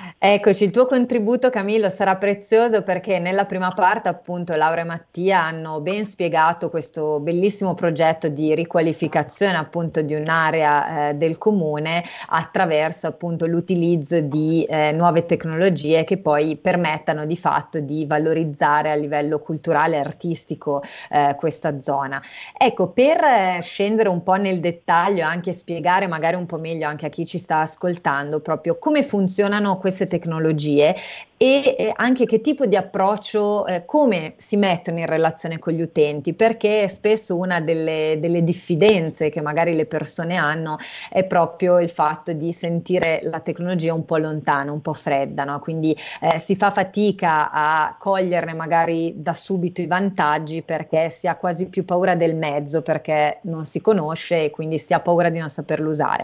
[0.23, 5.45] Eccoci, il tuo contributo Camillo sarà prezioso perché nella prima parte appunto Laura e Mattia
[5.45, 13.07] hanno ben spiegato questo bellissimo progetto di riqualificazione appunto di un'area eh, del comune attraverso
[13.07, 19.39] appunto l'utilizzo di eh, nuove tecnologie che poi permettano di fatto di valorizzare a livello
[19.39, 22.21] culturale e artistico eh, questa zona.
[22.55, 26.85] Ecco, per eh, scendere un po' nel dettaglio e anche spiegare magari un po' meglio
[26.85, 30.93] anche a chi ci sta ascoltando proprio come funzionano queste tecnologie
[31.41, 35.81] e eh, anche che tipo di approccio, eh, come si mettono in relazione con gli
[35.81, 40.77] utenti, perché spesso una delle, delle, diffidenze che magari le persone hanno
[41.09, 45.57] è proprio il fatto di sentire la tecnologia un po' lontana, un po' fredda, no?
[45.59, 51.37] quindi eh, si fa fatica a coglierne magari da subito i vantaggi perché si ha
[51.37, 55.39] quasi più paura del mezzo, perché non si conosce e quindi si ha paura di
[55.39, 56.23] non saperlo usare.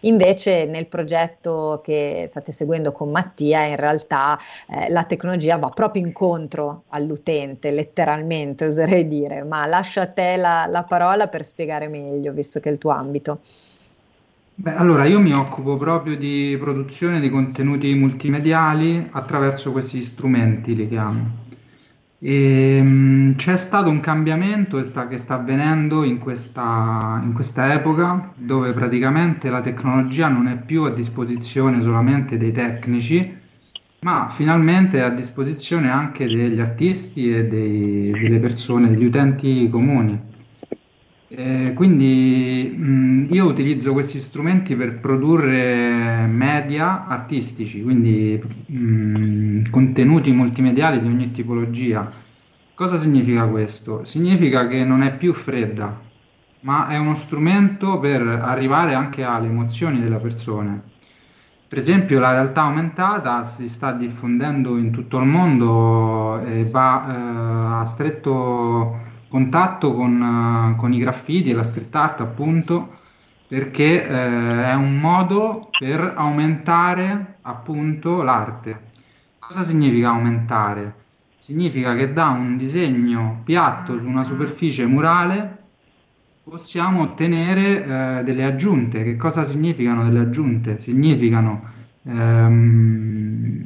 [0.00, 4.36] Invece nel progetto che state seguendo con Mattia in realtà
[4.68, 10.66] eh, la tecnologia va proprio incontro all'utente, letteralmente oserei dire, ma lascio a te la,
[10.70, 13.40] la parola per spiegare meglio, visto che è il tuo ambito.
[14.58, 20.88] Beh, allora io mi occupo proprio di produzione di contenuti multimediali attraverso questi strumenti, li
[20.88, 21.44] chiamo.
[22.18, 28.32] E, mh, c'è stato un cambiamento sta, che sta avvenendo in questa, in questa epoca
[28.34, 33.35] dove praticamente la tecnologia non è più a disposizione solamente dei tecnici,
[34.06, 40.32] ma finalmente è a disposizione anche degli artisti e dei, delle persone, degli utenti comuni.
[41.28, 51.00] Eh, quindi mh, io utilizzo questi strumenti per produrre media artistici, quindi mh, contenuti multimediali
[51.00, 52.12] di ogni tipologia.
[52.74, 54.04] Cosa significa questo?
[54.04, 56.00] Significa che non è più fredda,
[56.60, 60.95] ma è uno strumento per arrivare anche alle emozioni delle persone.
[61.68, 67.80] Per esempio la realtà aumentata si sta diffondendo in tutto il mondo e va eh,
[67.80, 72.98] a stretto contatto con, con, i graffiti e la street art appunto
[73.48, 78.80] perché eh, è un modo per aumentare appunto l'arte.
[79.40, 80.94] Cosa significa aumentare?
[81.38, 85.55] Significa che da un disegno piatto su una superficie murale
[86.48, 89.02] possiamo ottenere eh, delle aggiunte.
[89.02, 90.80] Che cosa significano delle aggiunte?
[90.80, 91.70] Significano
[92.04, 93.64] ehm,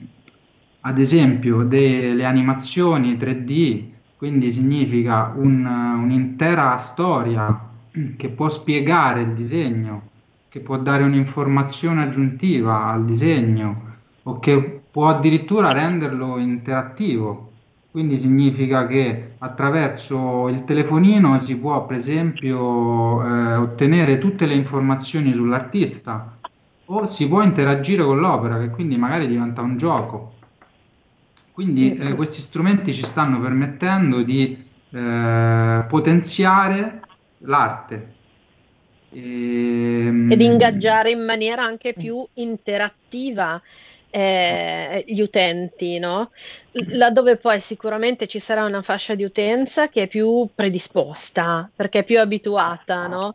[0.81, 3.85] ad esempio delle animazioni 3D,
[4.17, 7.69] quindi significa un, un'intera storia
[8.17, 10.09] che può spiegare il disegno,
[10.49, 13.89] che può dare un'informazione aggiuntiva al disegno
[14.23, 17.50] o che può addirittura renderlo interattivo,
[17.91, 25.33] quindi significa che attraverso il telefonino si può, per esempio, eh, ottenere tutte le informazioni
[25.33, 26.39] sull'artista
[26.85, 30.35] o si può interagire con l'opera, che quindi magari diventa un gioco.
[31.53, 34.57] Quindi eh, questi strumenti ci stanno permettendo di
[34.91, 37.01] eh, potenziare
[37.39, 38.15] l'arte.
[39.11, 43.61] E, Ed ingaggiare in maniera anche più interattiva
[44.11, 46.31] eh, gli utenti, no?
[46.73, 52.05] Laddove poi sicuramente ci sarà una fascia di utenza che è più predisposta, perché è
[52.05, 53.35] più abituata, no?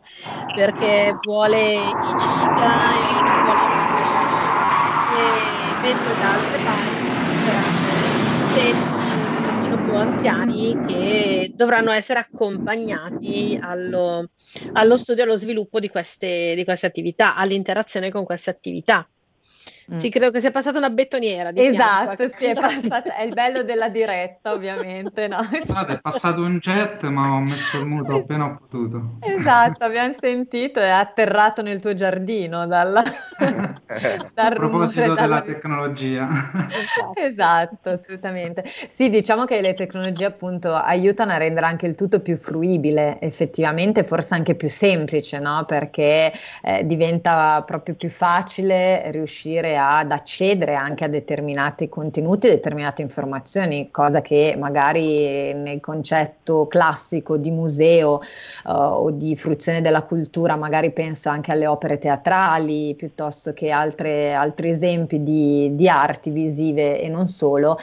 [0.52, 4.54] Perché vuole i giga e non vuole il numerino.
[5.06, 8.84] E mentre da altre parti ci saranno utenti
[9.82, 14.30] più anziani che dovranno essere accompagnati allo,
[14.72, 19.08] allo studio allo sviluppo di queste, di queste attività, all'interazione con queste attività.
[19.92, 19.98] Mm.
[19.98, 21.50] Sì, credo che sia passata una betoniera.
[21.54, 25.28] esatto, fianco, sì, è, passata, è il bello della diretta, ovviamente.
[25.28, 25.38] No?
[25.64, 29.18] Guarda, è passato un jet, ma ho messo il muto appena ho potuto.
[29.20, 33.02] Esatto, abbiamo sentito, è atterrato nel tuo giardino dalla,
[33.38, 35.20] dal A proposito dalla...
[35.20, 36.28] della tecnologia.
[36.66, 37.20] Esatto.
[37.20, 38.64] esatto, assolutamente.
[38.66, 44.02] Sì, diciamo che le tecnologie appunto aiutano a rendere anche il tutto più fruibile, effettivamente,
[44.02, 45.64] forse anche più semplice, no?
[45.64, 53.90] Perché eh, diventa proprio più facile riuscire ad accedere anche a determinati contenuti, determinate informazioni,
[53.90, 58.20] cosa che magari nel concetto classico di museo
[58.64, 64.32] uh, o di fruizione della cultura magari pensa anche alle opere teatrali piuttosto che altre,
[64.34, 67.78] altri esempi di, di arti visive e non solo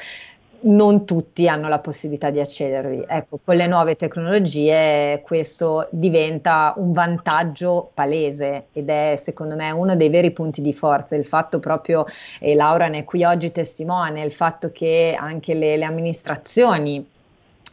[0.64, 3.04] non tutti hanno la possibilità di accedervi.
[3.08, 9.96] Ecco, con le nuove tecnologie questo diventa un vantaggio palese ed è secondo me uno
[9.96, 12.06] dei veri punti di forza, il fatto proprio,
[12.40, 17.12] e Laura ne è qui oggi testimone, il fatto che anche le, le amministrazioni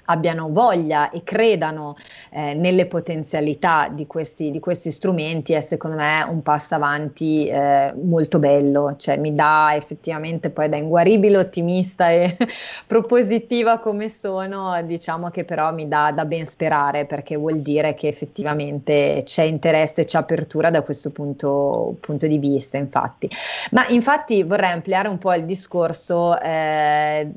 [0.07, 1.97] abbiano voglia e credano
[2.31, 7.93] eh, nelle potenzialità di questi, di questi, strumenti è secondo me un passo avanti eh,
[8.03, 12.37] molto bello, cioè mi dà effettivamente poi da inguaribile ottimista e
[12.87, 18.09] propositiva come sono, diciamo che però mi dà da ben sperare perché vuol dire che
[18.09, 23.29] effettivamente c'è interesse, c'è apertura da questo punto, punto di vista infatti.
[23.71, 27.31] Ma infatti vorrei ampliare un po' il discorso eh,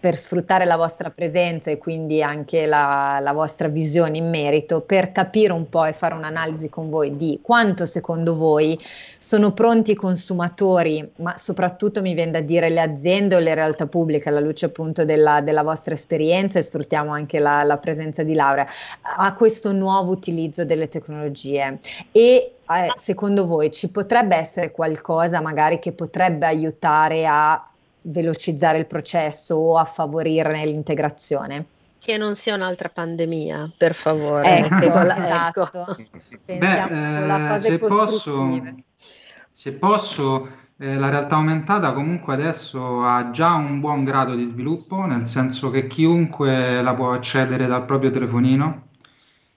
[0.00, 5.10] per sfruttare la vostra presenza e quindi anche la, la, vostra visione in merito, per
[5.10, 8.78] capire un po' e fare un'analisi con voi di quanto secondo voi
[9.18, 13.86] sono pronti i consumatori, ma soprattutto mi viene da dire le aziende o le realtà
[13.86, 18.34] pubbliche, alla luce appunto della, della vostra esperienza e sfruttiamo anche la, la presenza di
[18.34, 18.66] Laura,
[19.16, 21.78] a questo nuovo utilizzo delle tecnologie.
[22.12, 27.62] E eh, secondo voi ci potrebbe essere qualcosa magari che potrebbe aiutare a
[28.08, 31.66] velocizzare il processo o a favorirne l'integrazione.
[31.98, 34.48] Che non sia un'altra pandemia, per favore.
[34.48, 35.68] Ecco, la, ecco.
[35.72, 35.96] esatto.
[36.46, 38.62] Beh, eh, se, posso,
[39.50, 45.04] se posso, eh, la realtà aumentata comunque adesso ha già un buon grado di sviluppo,
[45.04, 48.86] nel senso che chiunque la può accedere dal proprio telefonino.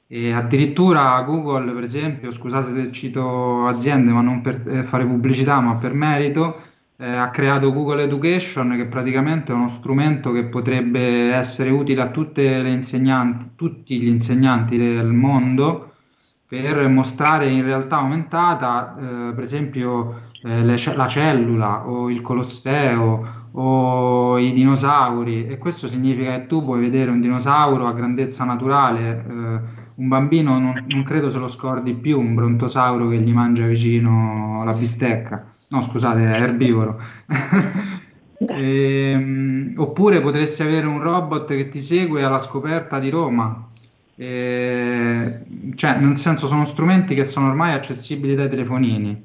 [0.08, 5.62] E addirittura Google, per esempio, scusate se cito aziende, ma non per eh, fare pubblicità,
[5.62, 6.71] ma per merito,
[7.02, 12.10] eh, ha creato Google Education che praticamente è uno strumento che potrebbe essere utile a
[12.12, 15.94] tutte le insegnanti, tutti gli insegnanti del mondo
[16.48, 23.40] per mostrare in realtà aumentata, eh, per esempio, eh, le, la cellula o il Colosseo
[23.54, 25.48] o i dinosauri.
[25.48, 29.60] E questo significa che tu puoi vedere un dinosauro a grandezza naturale, eh,
[29.96, 34.64] un bambino non, non credo se lo scordi più, un brontosauro che gli mangia vicino
[34.64, 37.00] la bistecca no scusate, è erbivoro.
[38.38, 43.68] e, um, oppure potresti avere un robot che ti segue alla scoperta di Roma.
[44.16, 45.40] E,
[45.76, 49.24] cioè, nel senso, sono strumenti che sono ormai accessibili dai telefonini.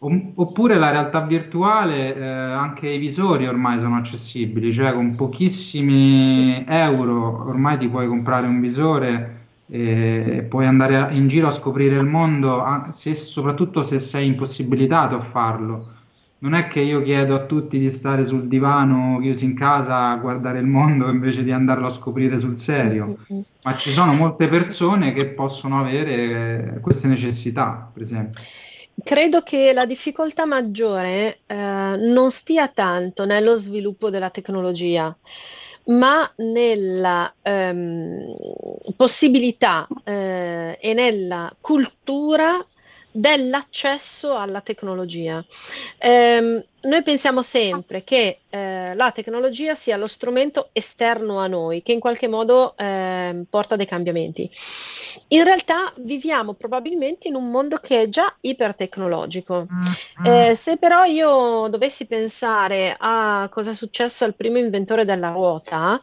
[0.00, 7.48] Oppure la realtà virtuale, eh, anche i visori ormai sono accessibili, cioè con pochissimi euro
[7.48, 9.37] ormai ti puoi comprare un visore
[9.70, 15.20] e puoi andare in giro a scoprire il mondo, se, soprattutto se sei impossibilitato a
[15.20, 15.96] farlo.
[16.40, 20.16] Non è che io chiedo a tutti di stare sul divano chiusi in casa a
[20.16, 23.18] guardare il mondo invece di andarlo a scoprire sul serio,
[23.62, 28.40] ma ci sono molte persone che possono avere queste necessità, per esempio.
[29.02, 35.16] Credo che la difficoltà maggiore eh, non stia tanto nello sviluppo della tecnologia,
[35.88, 38.34] ma nella ehm,
[38.96, 42.64] possibilità eh, e nella cultura
[43.18, 45.44] dell'accesso alla tecnologia.
[45.98, 51.92] Eh, noi pensiamo sempre che eh, la tecnologia sia lo strumento esterno a noi, che
[51.92, 54.48] in qualche modo eh, porta dei cambiamenti.
[55.28, 59.66] In realtà viviamo probabilmente in un mondo che è già ipertecnologico.
[60.24, 66.00] Eh, se però io dovessi pensare a cosa è successo al primo inventore della ruota,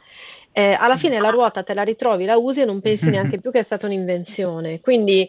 [0.57, 3.51] eh, alla fine la ruota te la ritrovi, la usi e non pensi neanche più
[3.51, 4.79] che è stata un'invenzione.
[4.79, 5.27] Quindi,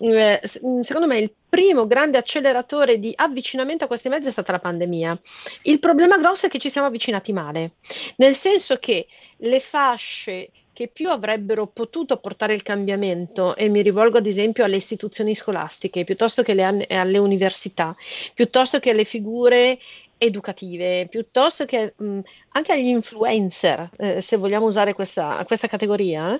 [0.00, 4.60] eh, secondo me, il primo grande acceleratore di avvicinamento a questi mezzi è stata la
[4.60, 5.20] pandemia.
[5.64, 7.72] Il problema grosso è che ci siamo avvicinati male,
[8.16, 9.06] nel senso che
[9.36, 14.76] le fasce che più avrebbero potuto portare il cambiamento, e mi rivolgo ad esempio alle
[14.76, 17.94] istituzioni scolastiche, piuttosto che alle, alle università,
[18.34, 19.78] piuttosto che alle figure
[20.22, 22.20] educative, piuttosto che mh,
[22.50, 26.38] anche agli influencer, eh, se vogliamo usare questa, questa categoria,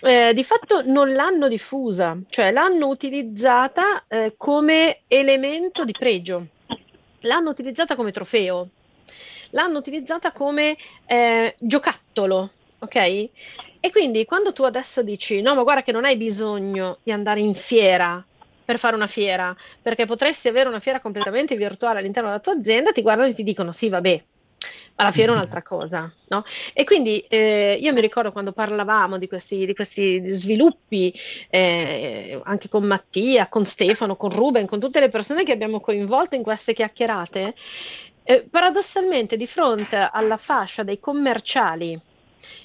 [0.00, 6.46] eh, di fatto non l'hanno diffusa, cioè l'hanno utilizzata eh, come elemento di pregio,
[7.20, 8.68] l'hanno utilizzata come trofeo,
[9.50, 10.76] l'hanno utilizzata come
[11.06, 12.96] eh, giocattolo, ok?
[12.96, 17.40] E quindi quando tu adesso dici no, ma guarda che non hai bisogno di andare
[17.40, 18.24] in fiera
[18.64, 22.92] per fare una fiera, perché potresti avere una fiera completamente virtuale all'interno della tua azienda,
[22.92, 24.24] ti guardano e ti dicono sì, vabbè,
[24.96, 26.44] ma la fiera è un'altra cosa, no?
[26.72, 31.12] E quindi eh, io mi ricordo quando parlavamo di questi, di questi sviluppi,
[31.50, 36.36] eh, anche con Mattia, con Stefano, con Ruben, con tutte le persone che abbiamo coinvolto
[36.36, 37.54] in queste chiacchierate,
[38.22, 42.00] eh, paradossalmente di fronte alla fascia dei commerciali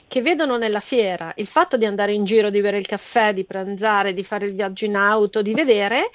[0.08, 3.44] che vedono nella fiera il fatto di andare in giro, di bere il caffè, di
[3.44, 6.10] pranzare, di fare il viaggio in auto, di vedere,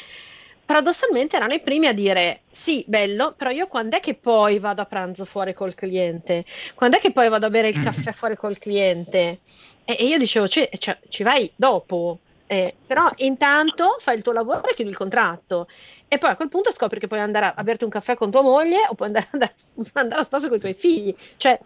[0.65, 4.83] paradossalmente erano i primi a dire sì, bello, però io quando è che poi vado
[4.83, 6.45] a pranzo fuori col cliente?
[6.75, 9.41] Quando è che poi vado a bere il caffè fuori col cliente?
[9.85, 12.19] E, e io dicevo, cioè, cioè, ci vai dopo.
[12.47, 15.67] Eh, però intanto fai il tuo lavoro e chiudi il contratto
[16.09, 18.31] e poi a quel punto scopri che puoi andare a, a berti un caffè con
[18.31, 19.55] tua moglie o puoi andare, andare,
[19.95, 21.59] andare a spasso con i tuoi figli cioè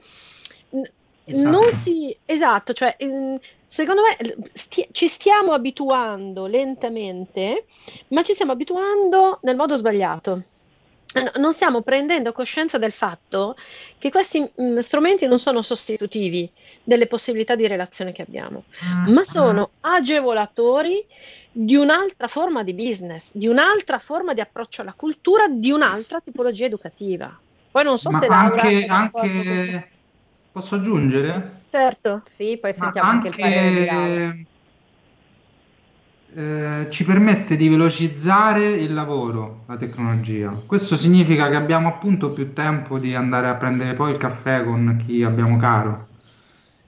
[1.31, 1.51] Esatto.
[1.51, 4.17] Non si, esatto, cioè, mm, secondo me
[4.51, 7.67] sti- ci stiamo abituando lentamente,
[8.09, 10.43] ma ci stiamo abituando nel modo sbagliato.
[11.37, 13.57] Non stiamo prendendo coscienza del fatto
[13.99, 16.51] che questi mh, mm, strumenti non sono sostitutivi
[16.83, 18.65] delle possibilità di relazione che abbiamo,
[19.07, 21.05] ma sono agevolatori
[21.53, 26.65] di un'altra forma di business, di un'altra forma di approccio alla cultura, di un'altra tipologia
[26.65, 27.39] educativa.
[27.71, 28.63] Poi non so Ma se Laura...
[28.63, 29.98] anche, anche
[30.53, 31.63] Posso aggiungere?
[31.71, 32.23] Certo.
[32.25, 34.47] Sì, poi sentiamo anche, anche, il parere.
[36.35, 40.51] Eh, ci permette di velocizzare il lavoro, la tecnologia.
[40.67, 45.03] Questo significa che abbiamo appunto più tempo di andare a prendere poi il caffè con
[45.05, 46.07] chi abbiamo caro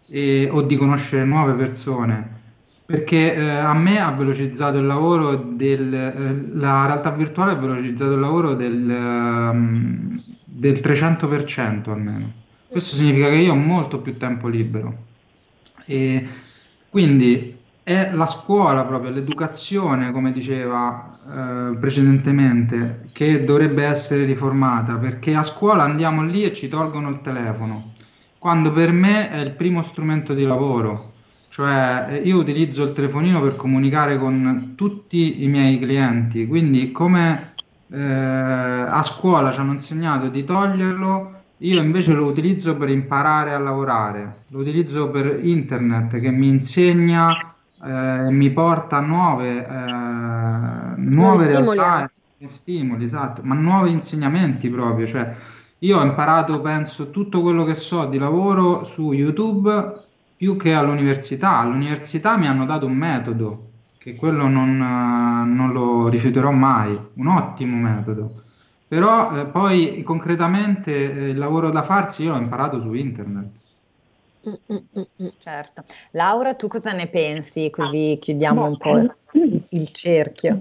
[0.09, 2.39] e, o di conoscere nuove persone.
[2.85, 8.15] Perché eh, a me ha velocizzato il lavoro del, eh, la realtà virtuale ha velocizzato
[8.15, 12.33] il lavoro del, um, del 300% almeno.
[12.71, 14.97] Questo significa che io ho molto più tempo libero.
[15.87, 16.25] E
[16.89, 25.35] quindi è la scuola proprio, l'educazione, come diceva eh, precedentemente, che dovrebbe essere riformata, perché
[25.35, 27.95] a scuola andiamo lì e ci tolgono il telefono,
[28.39, 31.15] quando per me è il primo strumento di lavoro.
[31.49, 37.55] Cioè eh, io utilizzo il telefonino per comunicare con tutti i miei clienti, quindi come
[37.91, 43.59] eh, a scuola ci hanno insegnato di toglierlo, io invece lo utilizzo per imparare a
[43.59, 50.95] lavorare, lo utilizzo per internet che mi insegna e eh, mi porta a nuove, eh,
[50.97, 52.11] nuove realtà,
[52.47, 55.07] stimoli, esatto, ma nuovi insegnamenti proprio.
[55.07, 55.35] Cioè,
[55.81, 60.05] io ho imparato, penso, tutto quello che so di lavoro su YouTube
[60.37, 61.59] più che all'università.
[61.59, 67.77] All'università mi hanno dato un metodo, che quello non, non lo rifiuterò mai, un ottimo
[67.77, 68.45] metodo
[68.91, 73.49] però eh, poi concretamente eh, il lavoro da farsi io l'ho imparato su internet.
[74.49, 75.85] Mm, mm, mm, certo.
[76.11, 77.71] Laura, tu cosa ne pensi?
[77.71, 79.15] Così chiudiamo un po' il,
[79.69, 80.59] il cerchio.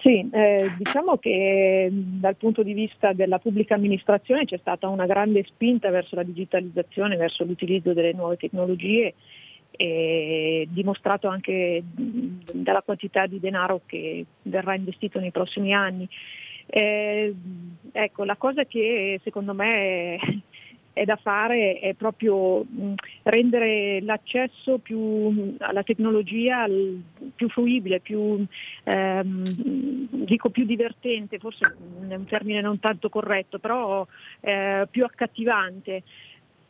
[0.00, 5.44] Sì, eh, diciamo che dal punto di vista della pubblica amministrazione c'è stata una grande
[5.44, 9.12] spinta verso la digitalizzazione, verso l'utilizzo delle nuove tecnologie
[9.72, 16.08] e dimostrato anche dalla quantità di denaro che verrà investito nei prossimi anni.
[16.66, 17.34] Eh,
[17.92, 20.18] ecco, la cosa che secondo me è,
[20.94, 22.94] è da fare è proprio mh,
[23.24, 26.66] rendere l'accesso più, alla tecnologia
[27.34, 28.44] più fruibile, più,
[28.84, 29.42] ehm,
[30.24, 31.76] dico più divertente, forse
[32.08, 34.06] è un termine non tanto corretto, però
[34.40, 36.02] eh, più accattivante.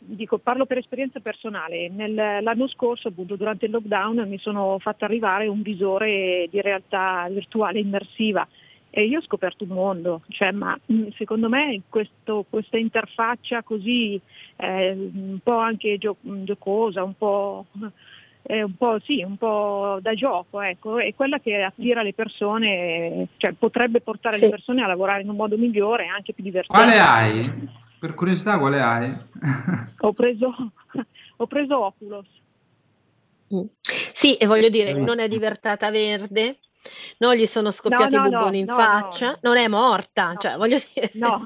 [0.04, 1.88] Dico, parlo per esperienza personale.
[1.88, 7.28] Nel, l'anno scorso, appunto, durante il lockdown, mi sono fatta arrivare un visore di realtà
[7.30, 8.46] virtuale immersiva
[8.94, 14.20] e io ho scoperto un mondo, cioè, ma mh, secondo me questo, questa interfaccia così
[14.56, 17.64] eh, un po' anche gio- giocosa, un po',
[18.42, 23.28] eh, un po', sì, un po' da gioco, ecco, è quella che attira le persone,
[23.38, 24.42] cioè potrebbe portare Sì.
[24.42, 26.82] le persone a lavorare in un modo migliore e anche più divertente.
[26.82, 27.50] Quale hai?
[27.98, 29.16] Per curiosità, quale hai?
[30.00, 30.52] Ho preso,
[31.38, 32.28] ho preso Oculus.
[33.54, 33.64] Mm.
[34.12, 35.28] Sì, e voglio dire, non è Bravissima.
[35.28, 36.58] diventata verde,
[37.18, 39.38] non gli sono scoppiati no, i no, bubboni in no, faccia, no.
[39.42, 40.38] non è morta, No.
[40.38, 41.10] cioè voglio dire...
[41.14, 41.44] No,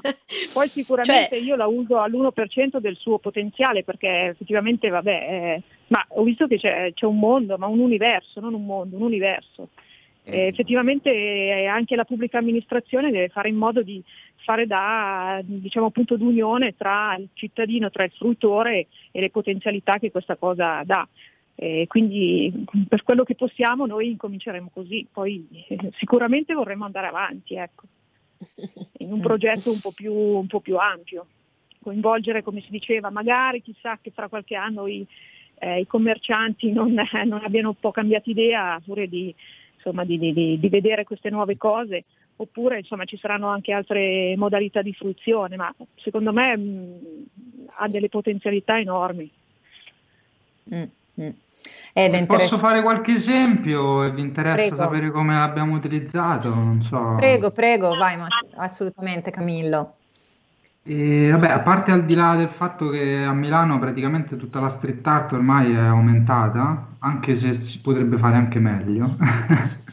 [0.53, 6.03] Poi sicuramente Cioè, io la uso all'1% del suo potenziale perché effettivamente, vabbè, eh, ma
[6.09, 9.69] ho visto che c'è, c'è un mondo, ma un universo, non un mondo, un universo.
[10.29, 14.03] E effettivamente eh, anche la pubblica amministrazione deve fare in modo di
[14.43, 20.11] fare da diciamo, punto d'unione tra il cittadino, tra il fruitore e le potenzialità che
[20.11, 21.07] questa cosa dà.
[21.59, 27.55] E quindi per quello che possiamo noi incominceremo così, poi eh, sicuramente vorremmo andare avanti,
[27.55, 27.85] ecco,
[28.99, 31.25] in un progetto un po' più, un po' più ampio,
[31.81, 35.03] coinvolgere come si diceva, magari chissà che fra qualche anno i,
[35.55, 36.93] eh, i commercianti non,
[37.25, 39.33] non abbiano un po' cambiato idea pure di,
[39.73, 42.03] insomma, di, di- di vedere queste nuove cose,
[42.35, 46.99] oppure insomma, ci saranno anche altre modalità di fruizione, ma secondo me mh,
[47.77, 49.31] ha delle potenzialità enormi.
[50.71, 50.83] Mm,
[51.21, 51.29] mm.
[51.93, 54.75] Ed è Posso fare qualche esempio e vi interessa Prego.
[54.75, 56.53] sapere come l'abbiamo utilizzato?
[56.53, 57.15] Non so.
[57.15, 59.95] Prego, prego, vai, ma assolutamente Camillo.
[60.83, 64.69] E, vabbè, a parte al di là del fatto che a Milano praticamente tutta la
[64.69, 69.17] street art ormai è aumentata, anche se si potrebbe fare anche meglio.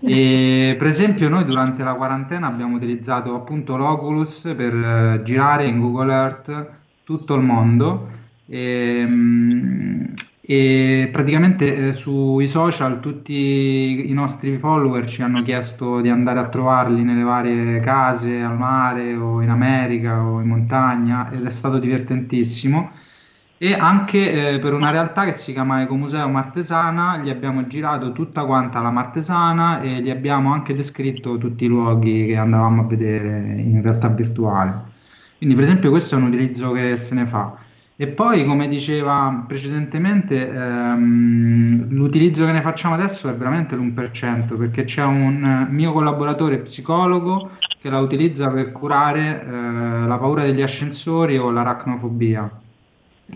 [0.00, 5.80] E, per esempio, noi durante la quarantena abbiamo utilizzato appunto l'Oculus per eh, girare in
[5.80, 6.70] Google Earth
[7.04, 8.08] tutto il mondo
[8.46, 10.04] e, mm,
[10.50, 16.48] e praticamente eh, sui social tutti i nostri follower ci hanno chiesto di andare a
[16.48, 21.78] trovarli nelle varie case al mare o in America o in montagna ed è stato
[21.78, 22.92] divertentissimo.
[23.58, 28.46] E anche eh, per una realtà che si chiama Ecomuseo Martesana, gli abbiamo girato tutta
[28.46, 33.60] quanta la Martesana e gli abbiamo anche descritto tutti i luoghi che andavamo a vedere
[33.60, 34.82] in realtà virtuale.
[35.36, 37.66] Quindi, per esempio, questo è un utilizzo che se ne fa.
[38.00, 44.84] E poi, come diceva precedentemente, ehm, l'utilizzo che ne facciamo adesso è veramente l'1%, perché
[44.84, 50.62] c'è un eh, mio collaboratore psicologo che la utilizza per curare eh, la paura degli
[50.62, 52.62] ascensori o l'aracnofobia.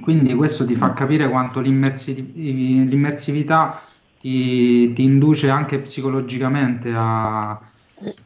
[0.01, 3.83] Quindi questo ti fa capire quanto l'immersi- l'immersività
[4.17, 7.51] ti, ti induce anche psicologicamente a,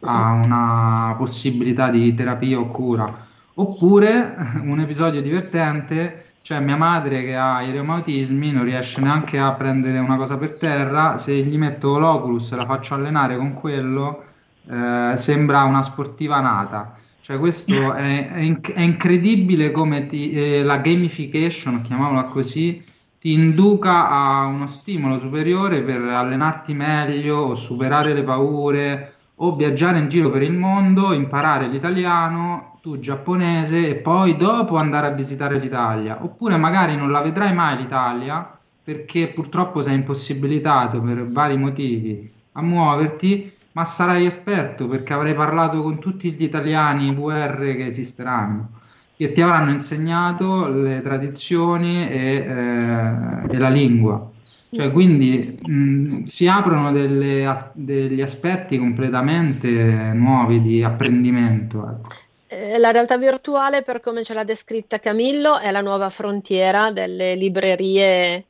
[0.00, 3.26] a una possibilità di terapia o cura.
[3.54, 9.52] Oppure un episodio divertente, cioè mia madre che ha i reumatismi non riesce neanche a
[9.54, 14.22] prendere una cosa per terra, se gli metto l'Oculus e la faccio allenare con quello,
[14.70, 16.98] eh, sembra una sportiva nata.
[17.20, 22.80] Cioè, questo è, è inc- è incredibile come ti- eh, la gamification, chiamiamola così,
[23.18, 29.98] ti induca a uno stimolo superiore per allenarti meglio o superare le paure o viaggiare
[29.98, 35.58] in giro per il mondo, imparare l'italiano, tu giapponese e poi dopo andare a visitare
[35.58, 36.22] l'Italia.
[36.22, 42.62] Oppure magari non la vedrai mai l'Italia perché purtroppo sei impossibilitato per vari motivi a
[42.62, 48.68] muoverti ma sarai esperto perché avrai parlato con tutti gli italiani VR che esisteranno,
[49.16, 54.30] che ti avranno insegnato le tradizioni e, eh, e la lingua.
[54.70, 61.78] Cioè, quindi mh, si aprono delle degli aspetti completamente nuovi di apprendimento.
[61.78, 62.25] ecco.
[62.48, 67.34] Eh, La realtà virtuale, per come ce l'ha descritta Camillo, è la nuova frontiera delle
[67.34, 68.46] librerie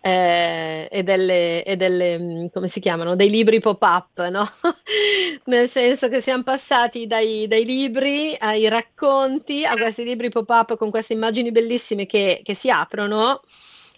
[0.00, 4.44] eh, e delle, e delle, mm, come si chiamano, dei libri pop-up, no?
[5.46, 10.90] Nel senso che siamo passati dai, dai libri ai racconti, a questi libri pop-up con
[10.90, 13.42] queste immagini bellissime che, che si aprono.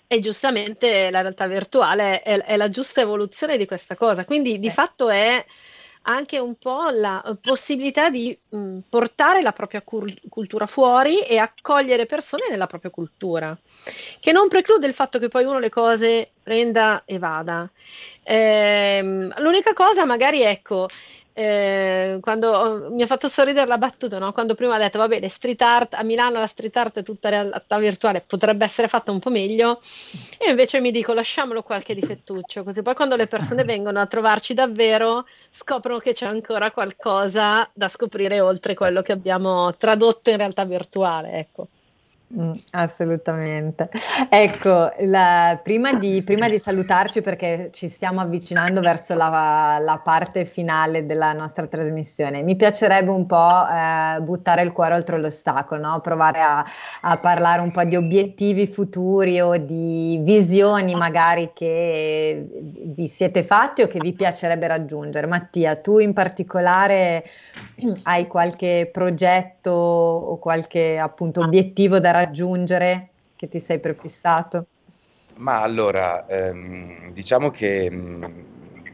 [0.07, 4.25] E giustamente la realtà virtuale è, è la giusta evoluzione di questa cosa.
[4.27, 4.71] Quindi di Eh.
[4.71, 5.43] fatto è
[6.03, 11.39] anche un po' la eh, possibilità di mh, portare la propria cur- cultura fuori e
[11.39, 13.57] accogliere persone nella propria cultura,
[14.21, 17.69] che non preclude il fatto che poi uno le cose prenda e vada.
[18.25, 20.89] Ehm, l'unica cosa, magari, ecco,
[21.35, 24.33] eh, quando oh, mi ha fatto sorridere la battuta, no?
[24.33, 27.29] Quando prima ha detto, va bene, street art, a Milano la street art è tutta
[27.29, 29.81] realtà virtuale, potrebbe essere fatta un po' meglio,
[30.39, 34.55] e invece mi dico, lasciamolo qualche difettuccio, così poi quando le persone vengono a trovarci
[34.55, 40.65] davvero, scoprono che c'è ancora qualcosa da scoprire oltre quello che abbiamo tradotto in realtà
[40.65, 41.69] virtuale, ecco.
[42.35, 43.91] Mm, assolutamente.
[44.31, 50.47] Ecco, la, prima, di, prima, di, salutarci perché ci stiamo avvicinando verso la, la, parte
[50.47, 56.01] finale della nostra trasmissione, mi piacerebbe un po' eh, buttare il cuore oltre l'ostacolo, no?
[56.01, 56.65] provare a,
[57.03, 62.47] a, parlare un po' di obiettivi futuri o di visioni magari che
[62.95, 65.27] vi siete fatti o che vi piacerebbe raggiungere.
[65.27, 67.25] Mattia, tu in particolare
[68.05, 72.21] hai qualche progetto o qualche appunto obiettivo da raggiungere?
[72.23, 74.67] Raggiungere che ti sei prefissato?
[75.37, 78.41] Ma allora, ehm, diciamo che mh, mm,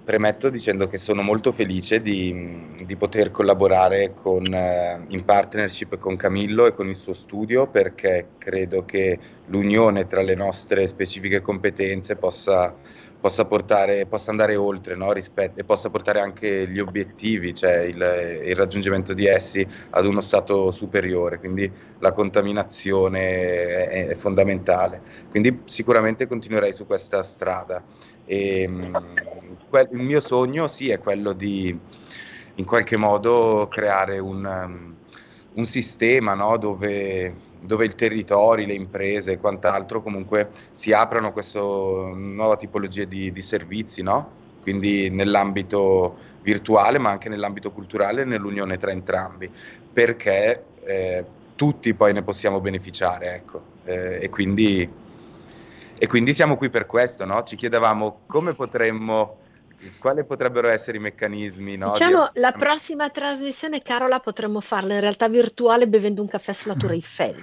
[0.04, 6.16] premetto dicendo che sono molto felice di, di poter collaborare con, eh, in partnership con
[6.16, 12.16] Camillo e con il suo studio perché credo che l'unione tra le nostre specifiche competenze
[12.16, 12.74] possa
[13.20, 15.12] possa, portare, possa andare oltre no?
[15.12, 20.20] Rispetto, e possa portare anche gli obiettivi, cioè il, il, raggiungimento di essi ad uno
[20.20, 25.02] stato superiore, quindi la contaminazione è, è fondamentale.
[25.30, 27.82] Quindi sicuramente continuerei su questa strada.
[28.24, 28.96] E, mm,
[29.68, 31.76] quel, il mio sogno sì è quello di
[32.58, 34.94] in qualche modo creare un,
[35.52, 36.56] un sistema no?
[36.56, 43.32] dove dove il territorio, le imprese e quant'altro comunque si aprono questa nuova tipologia di,
[43.32, 44.36] di servizi, no?
[44.60, 49.50] quindi nell'ambito virtuale ma anche nell'ambito culturale nell'unione tra entrambi,
[49.92, 51.24] perché eh,
[51.56, 53.62] tutti poi ne possiamo beneficiare, ecco.
[53.84, 54.88] eh, e, quindi,
[55.98, 57.42] e, quindi, siamo qui per questo, no?
[57.42, 59.38] ci chiedevamo come potremmo
[59.98, 61.76] quali potrebbero essere i meccanismi?
[61.76, 62.40] No, diciamo, di...
[62.40, 67.36] la prossima trasmissione, Carola, potremmo farla in realtà virtuale bevendo un caffè sulla Tour Eiffel.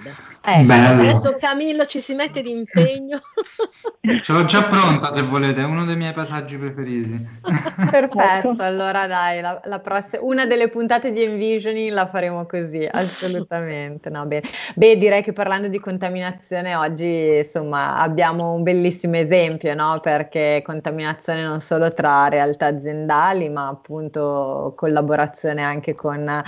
[0.48, 3.20] Eh, adesso Camillo ci si mette di impegno.
[4.22, 7.26] Ce l'ho già pronta se volete, è uno dei miei passaggi preferiti.
[7.90, 14.08] Perfetto, allora dai, la, la prossima, una delle puntate di Envisioning la faremo così, assolutamente.
[14.08, 14.48] No, bene.
[14.76, 19.98] Beh, direi che parlando di contaminazione oggi, insomma, abbiamo un bellissimo esempio, no?
[20.00, 26.42] Perché contaminazione non solo tra realtà aziendali, ma appunto collaborazione anche con,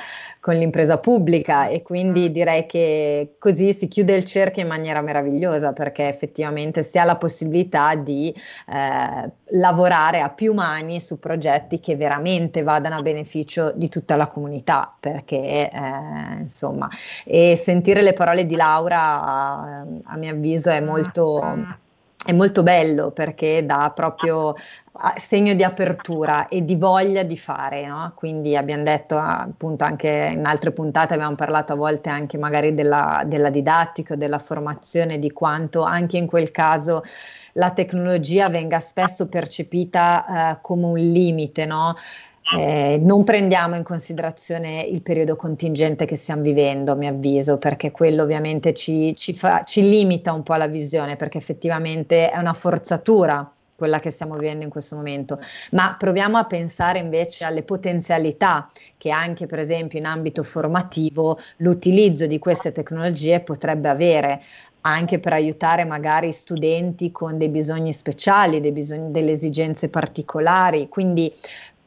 [0.49, 2.33] con l'impresa pubblica e quindi mm.
[2.33, 7.17] direi che così si chiude il cerchio in maniera meravigliosa perché effettivamente si ha la
[7.17, 13.91] possibilità di eh, lavorare a più mani su progetti che veramente vadano a beneficio di
[13.91, 16.89] tutta la comunità perché eh, insomma
[17.27, 21.43] e sentire le parole di Laura a, a mio avviso è molto
[22.25, 24.55] è molto bello perché dà proprio
[25.16, 28.12] segno di apertura e di voglia di fare, no?
[28.16, 33.23] quindi abbiamo detto appunto anche in altre puntate abbiamo parlato a volte anche magari della,
[33.25, 37.03] della didattica, della formazione, di quanto anche in quel caso
[37.53, 41.95] la tecnologia venga spesso percepita eh, come un limite, no?
[42.57, 47.91] Eh, non prendiamo in considerazione il periodo contingente che stiamo vivendo, a mio avviso, perché
[47.91, 52.55] quello ovviamente ci, ci, fa, ci limita un po' la visione, perché effettivamente è una
[52.55, 55.39] forzatura quella che stiamo vivendo in questo momento,
[55.71, 62.27] ma proviamo a pensare invece alle potenzialità che anche per esempio in ambito formativo l'utilizzo
[62.27, 64.43] di queste tecnologie potrebbe avere
[64.81, 70.89] anche per aiutare magari studenti con dei bisogni speciali, dei bisogni, delle esigenze particolari.
[70.89, 71.33] Quindi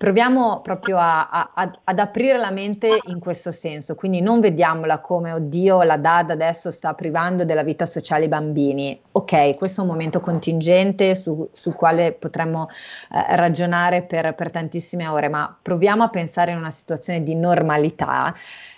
[0.01, 5.31] proviamo proprio a, a, ad aprire la mente in questo senso, quindi non vediamola come
[5.31, 8.99] oddio la DAD adesso sta privando della vita sociale i bambini.
[9.11, 15.05] Ok, questo è un momento contingente su, sul quale potremmo eh, ragionare per, per tantissime
[15.05, 18.33] ore, ma proviamo a pensare in una situazione di normalità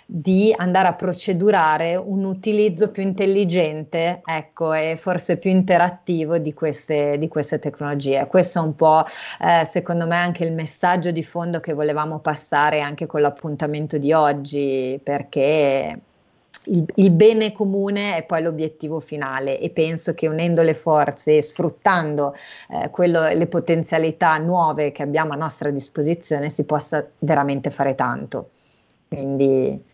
[0.06, 7.16] di andare a procedurare un utilizzo più intelligente ecco, e forse più interattivo di queste,
[7.18, 8.26] di queste tecnologie.
[8.26, 9.04] Questo è un po'
[9.40, 14.12] eh, secondo me anche il messaggio di fondo che volevamo passare anche con l'appuntamento di
[14.12, 15.98] oggi perché
[16.66, 21.42] il, il, bene comune è poi l'obiettivo finale e penso che unendo le forze e
[21.42, 22.34] sfruttando
[22.70, 28.50] eh, quello, le potenzialità nuove che abbiamo a nostra disposizione si possa veramente fare tanto.
[29.08, 29.92] Quindi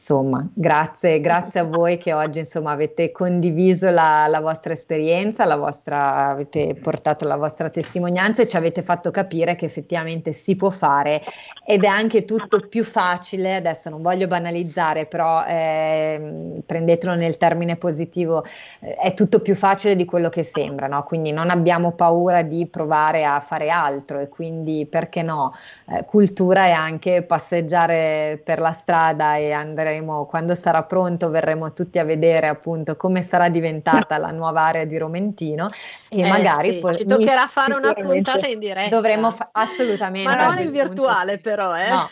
[0.00, 5.56] Insomma, grazie, grazie a voi che oggi insomma, avete condiviso la, la vostra esperienza, la
[5.56, 10.70] vostra, avete portato la vostra testimonianza e ci avete fatto capire che effettivamente si può
[10.70, 11.20] fare
[11.66, 17.76] ed è anche tutto più facile, adesso non voglio banalizzare, però eh, prendetelo nel termine
[17.76, 18.42] positivo,
[18.80, 21.02] eh, è tutto più facile di quello che sembra, no?
[21.02, 25.52] quindi non abbiamo paura di provare a fare altro e quindi perché no,
[25.90, 31.72] eh, cultura è anche passeggiare per la strada e andare verremo, quando sarà pronto, verremo
[31.72, 35.68] tutti a vedere appunto come sarà diventata la nuova area di Romentino
[36.08, 38.88] e Eh magari sì, poi ci toccherà mi- fare una puntata in diretta.
[38.94, 40.28] dovremmo fa- assolutamente.
[40.28, 41.40] Ma non in punto virtuale sì.
[41.40, 41.88] però, eh.
[41.88, 42.08] No,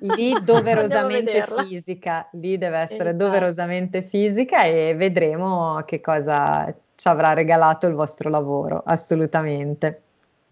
[0.00, 3.24] lì doverosamente fisica, lì deve essere Esatto.
[3.24, 10.02] doverosamente fisica e vedremo che cosa ci avrà regalato il vostro lavoro, assolutamente.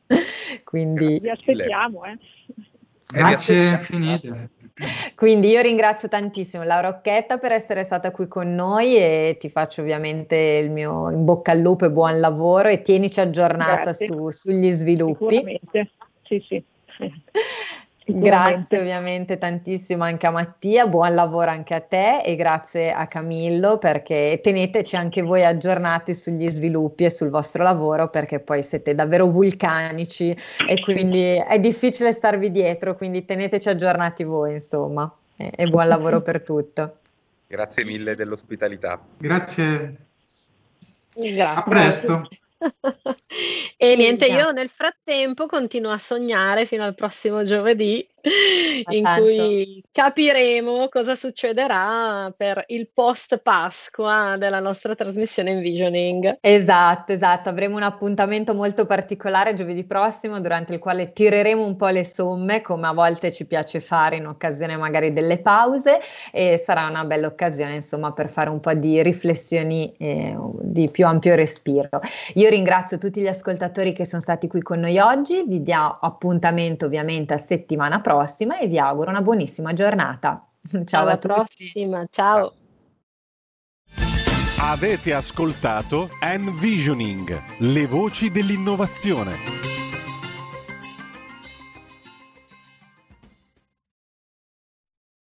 [0.65, 2.19] Quindi, Vi aspettiamo, eh.
[3.11, 4.51] Grazie infinite.
[5.17, 9.83] quindi io ringrazio tantissimo Laura Occhetta per essere stata qui con noi e ti faccio
[9.83, 14.71] ovviamente il mio in bocca al lupo e buon lavoro e tienici aggiornata su- sugli
[14.71, 15.37] sviluppi.
[15.37, 15.91] Sicuramente.
[16.23, 16.65] Sì, sì.
[18.11, 23.77] Grazie ovviamente tantissimo anche a Mattia, buon lavoro anche a te e grazie a Camillo
[23.77, 29.27] perché teneteci anche voi aggiornati sugli sviluppi e sul vostro lavoro perché poi siete davvero
[29.27, 30.35] vulcanici
[30.67, 36.23] e quindi è difficile starvi dietro, quindi teneteci aggiornati voi insomma e, e buon lavoro
[36.23, 37.01] per tutto.
[37.47, 38.99] Grazie mille dell'ospitalità.
[39.19, 39.97] Grazie,
[41.13, 41.43] Grazie.
[41.43, 42.29] a presto.
[43.77, 49.23] E niente, io nel frattempo continuo a sognare fino al prossimo giovedì, in tanto.
[49.23, 56.39] cui capiremo cosa succederà per il post Pasqua della nostra trasmissione Envisioning.
[56.41, 61.89] Esatto, esatto, avremo un appuntamento molto particolare giovedì prossimo durante il quale tireremo un po'
[61.89, 66.01] le somme come a volte ci piace fare in occasione magari delle pause
[66.33, 71.07] e sarà una bella occasione insomma per fare un po' di riflessioni eh, di più
[71.07, 72.01] ampio respiro.
[72.35, 76.87] Io ringrazio tutti gli ascoltatori che sono stati qui con noi oggi, vi do appuntamento
[76.87, 80.47] ovviamente a settimana prossima e vi auguro una buonissima giornata.
[80.87, 81.35] Ciao Alla a tutti.
[81.35, 82.55] prossima, ciao.
[84.61, 89.68] Avete ascoltato Envisioning, le voci dell'innovazione.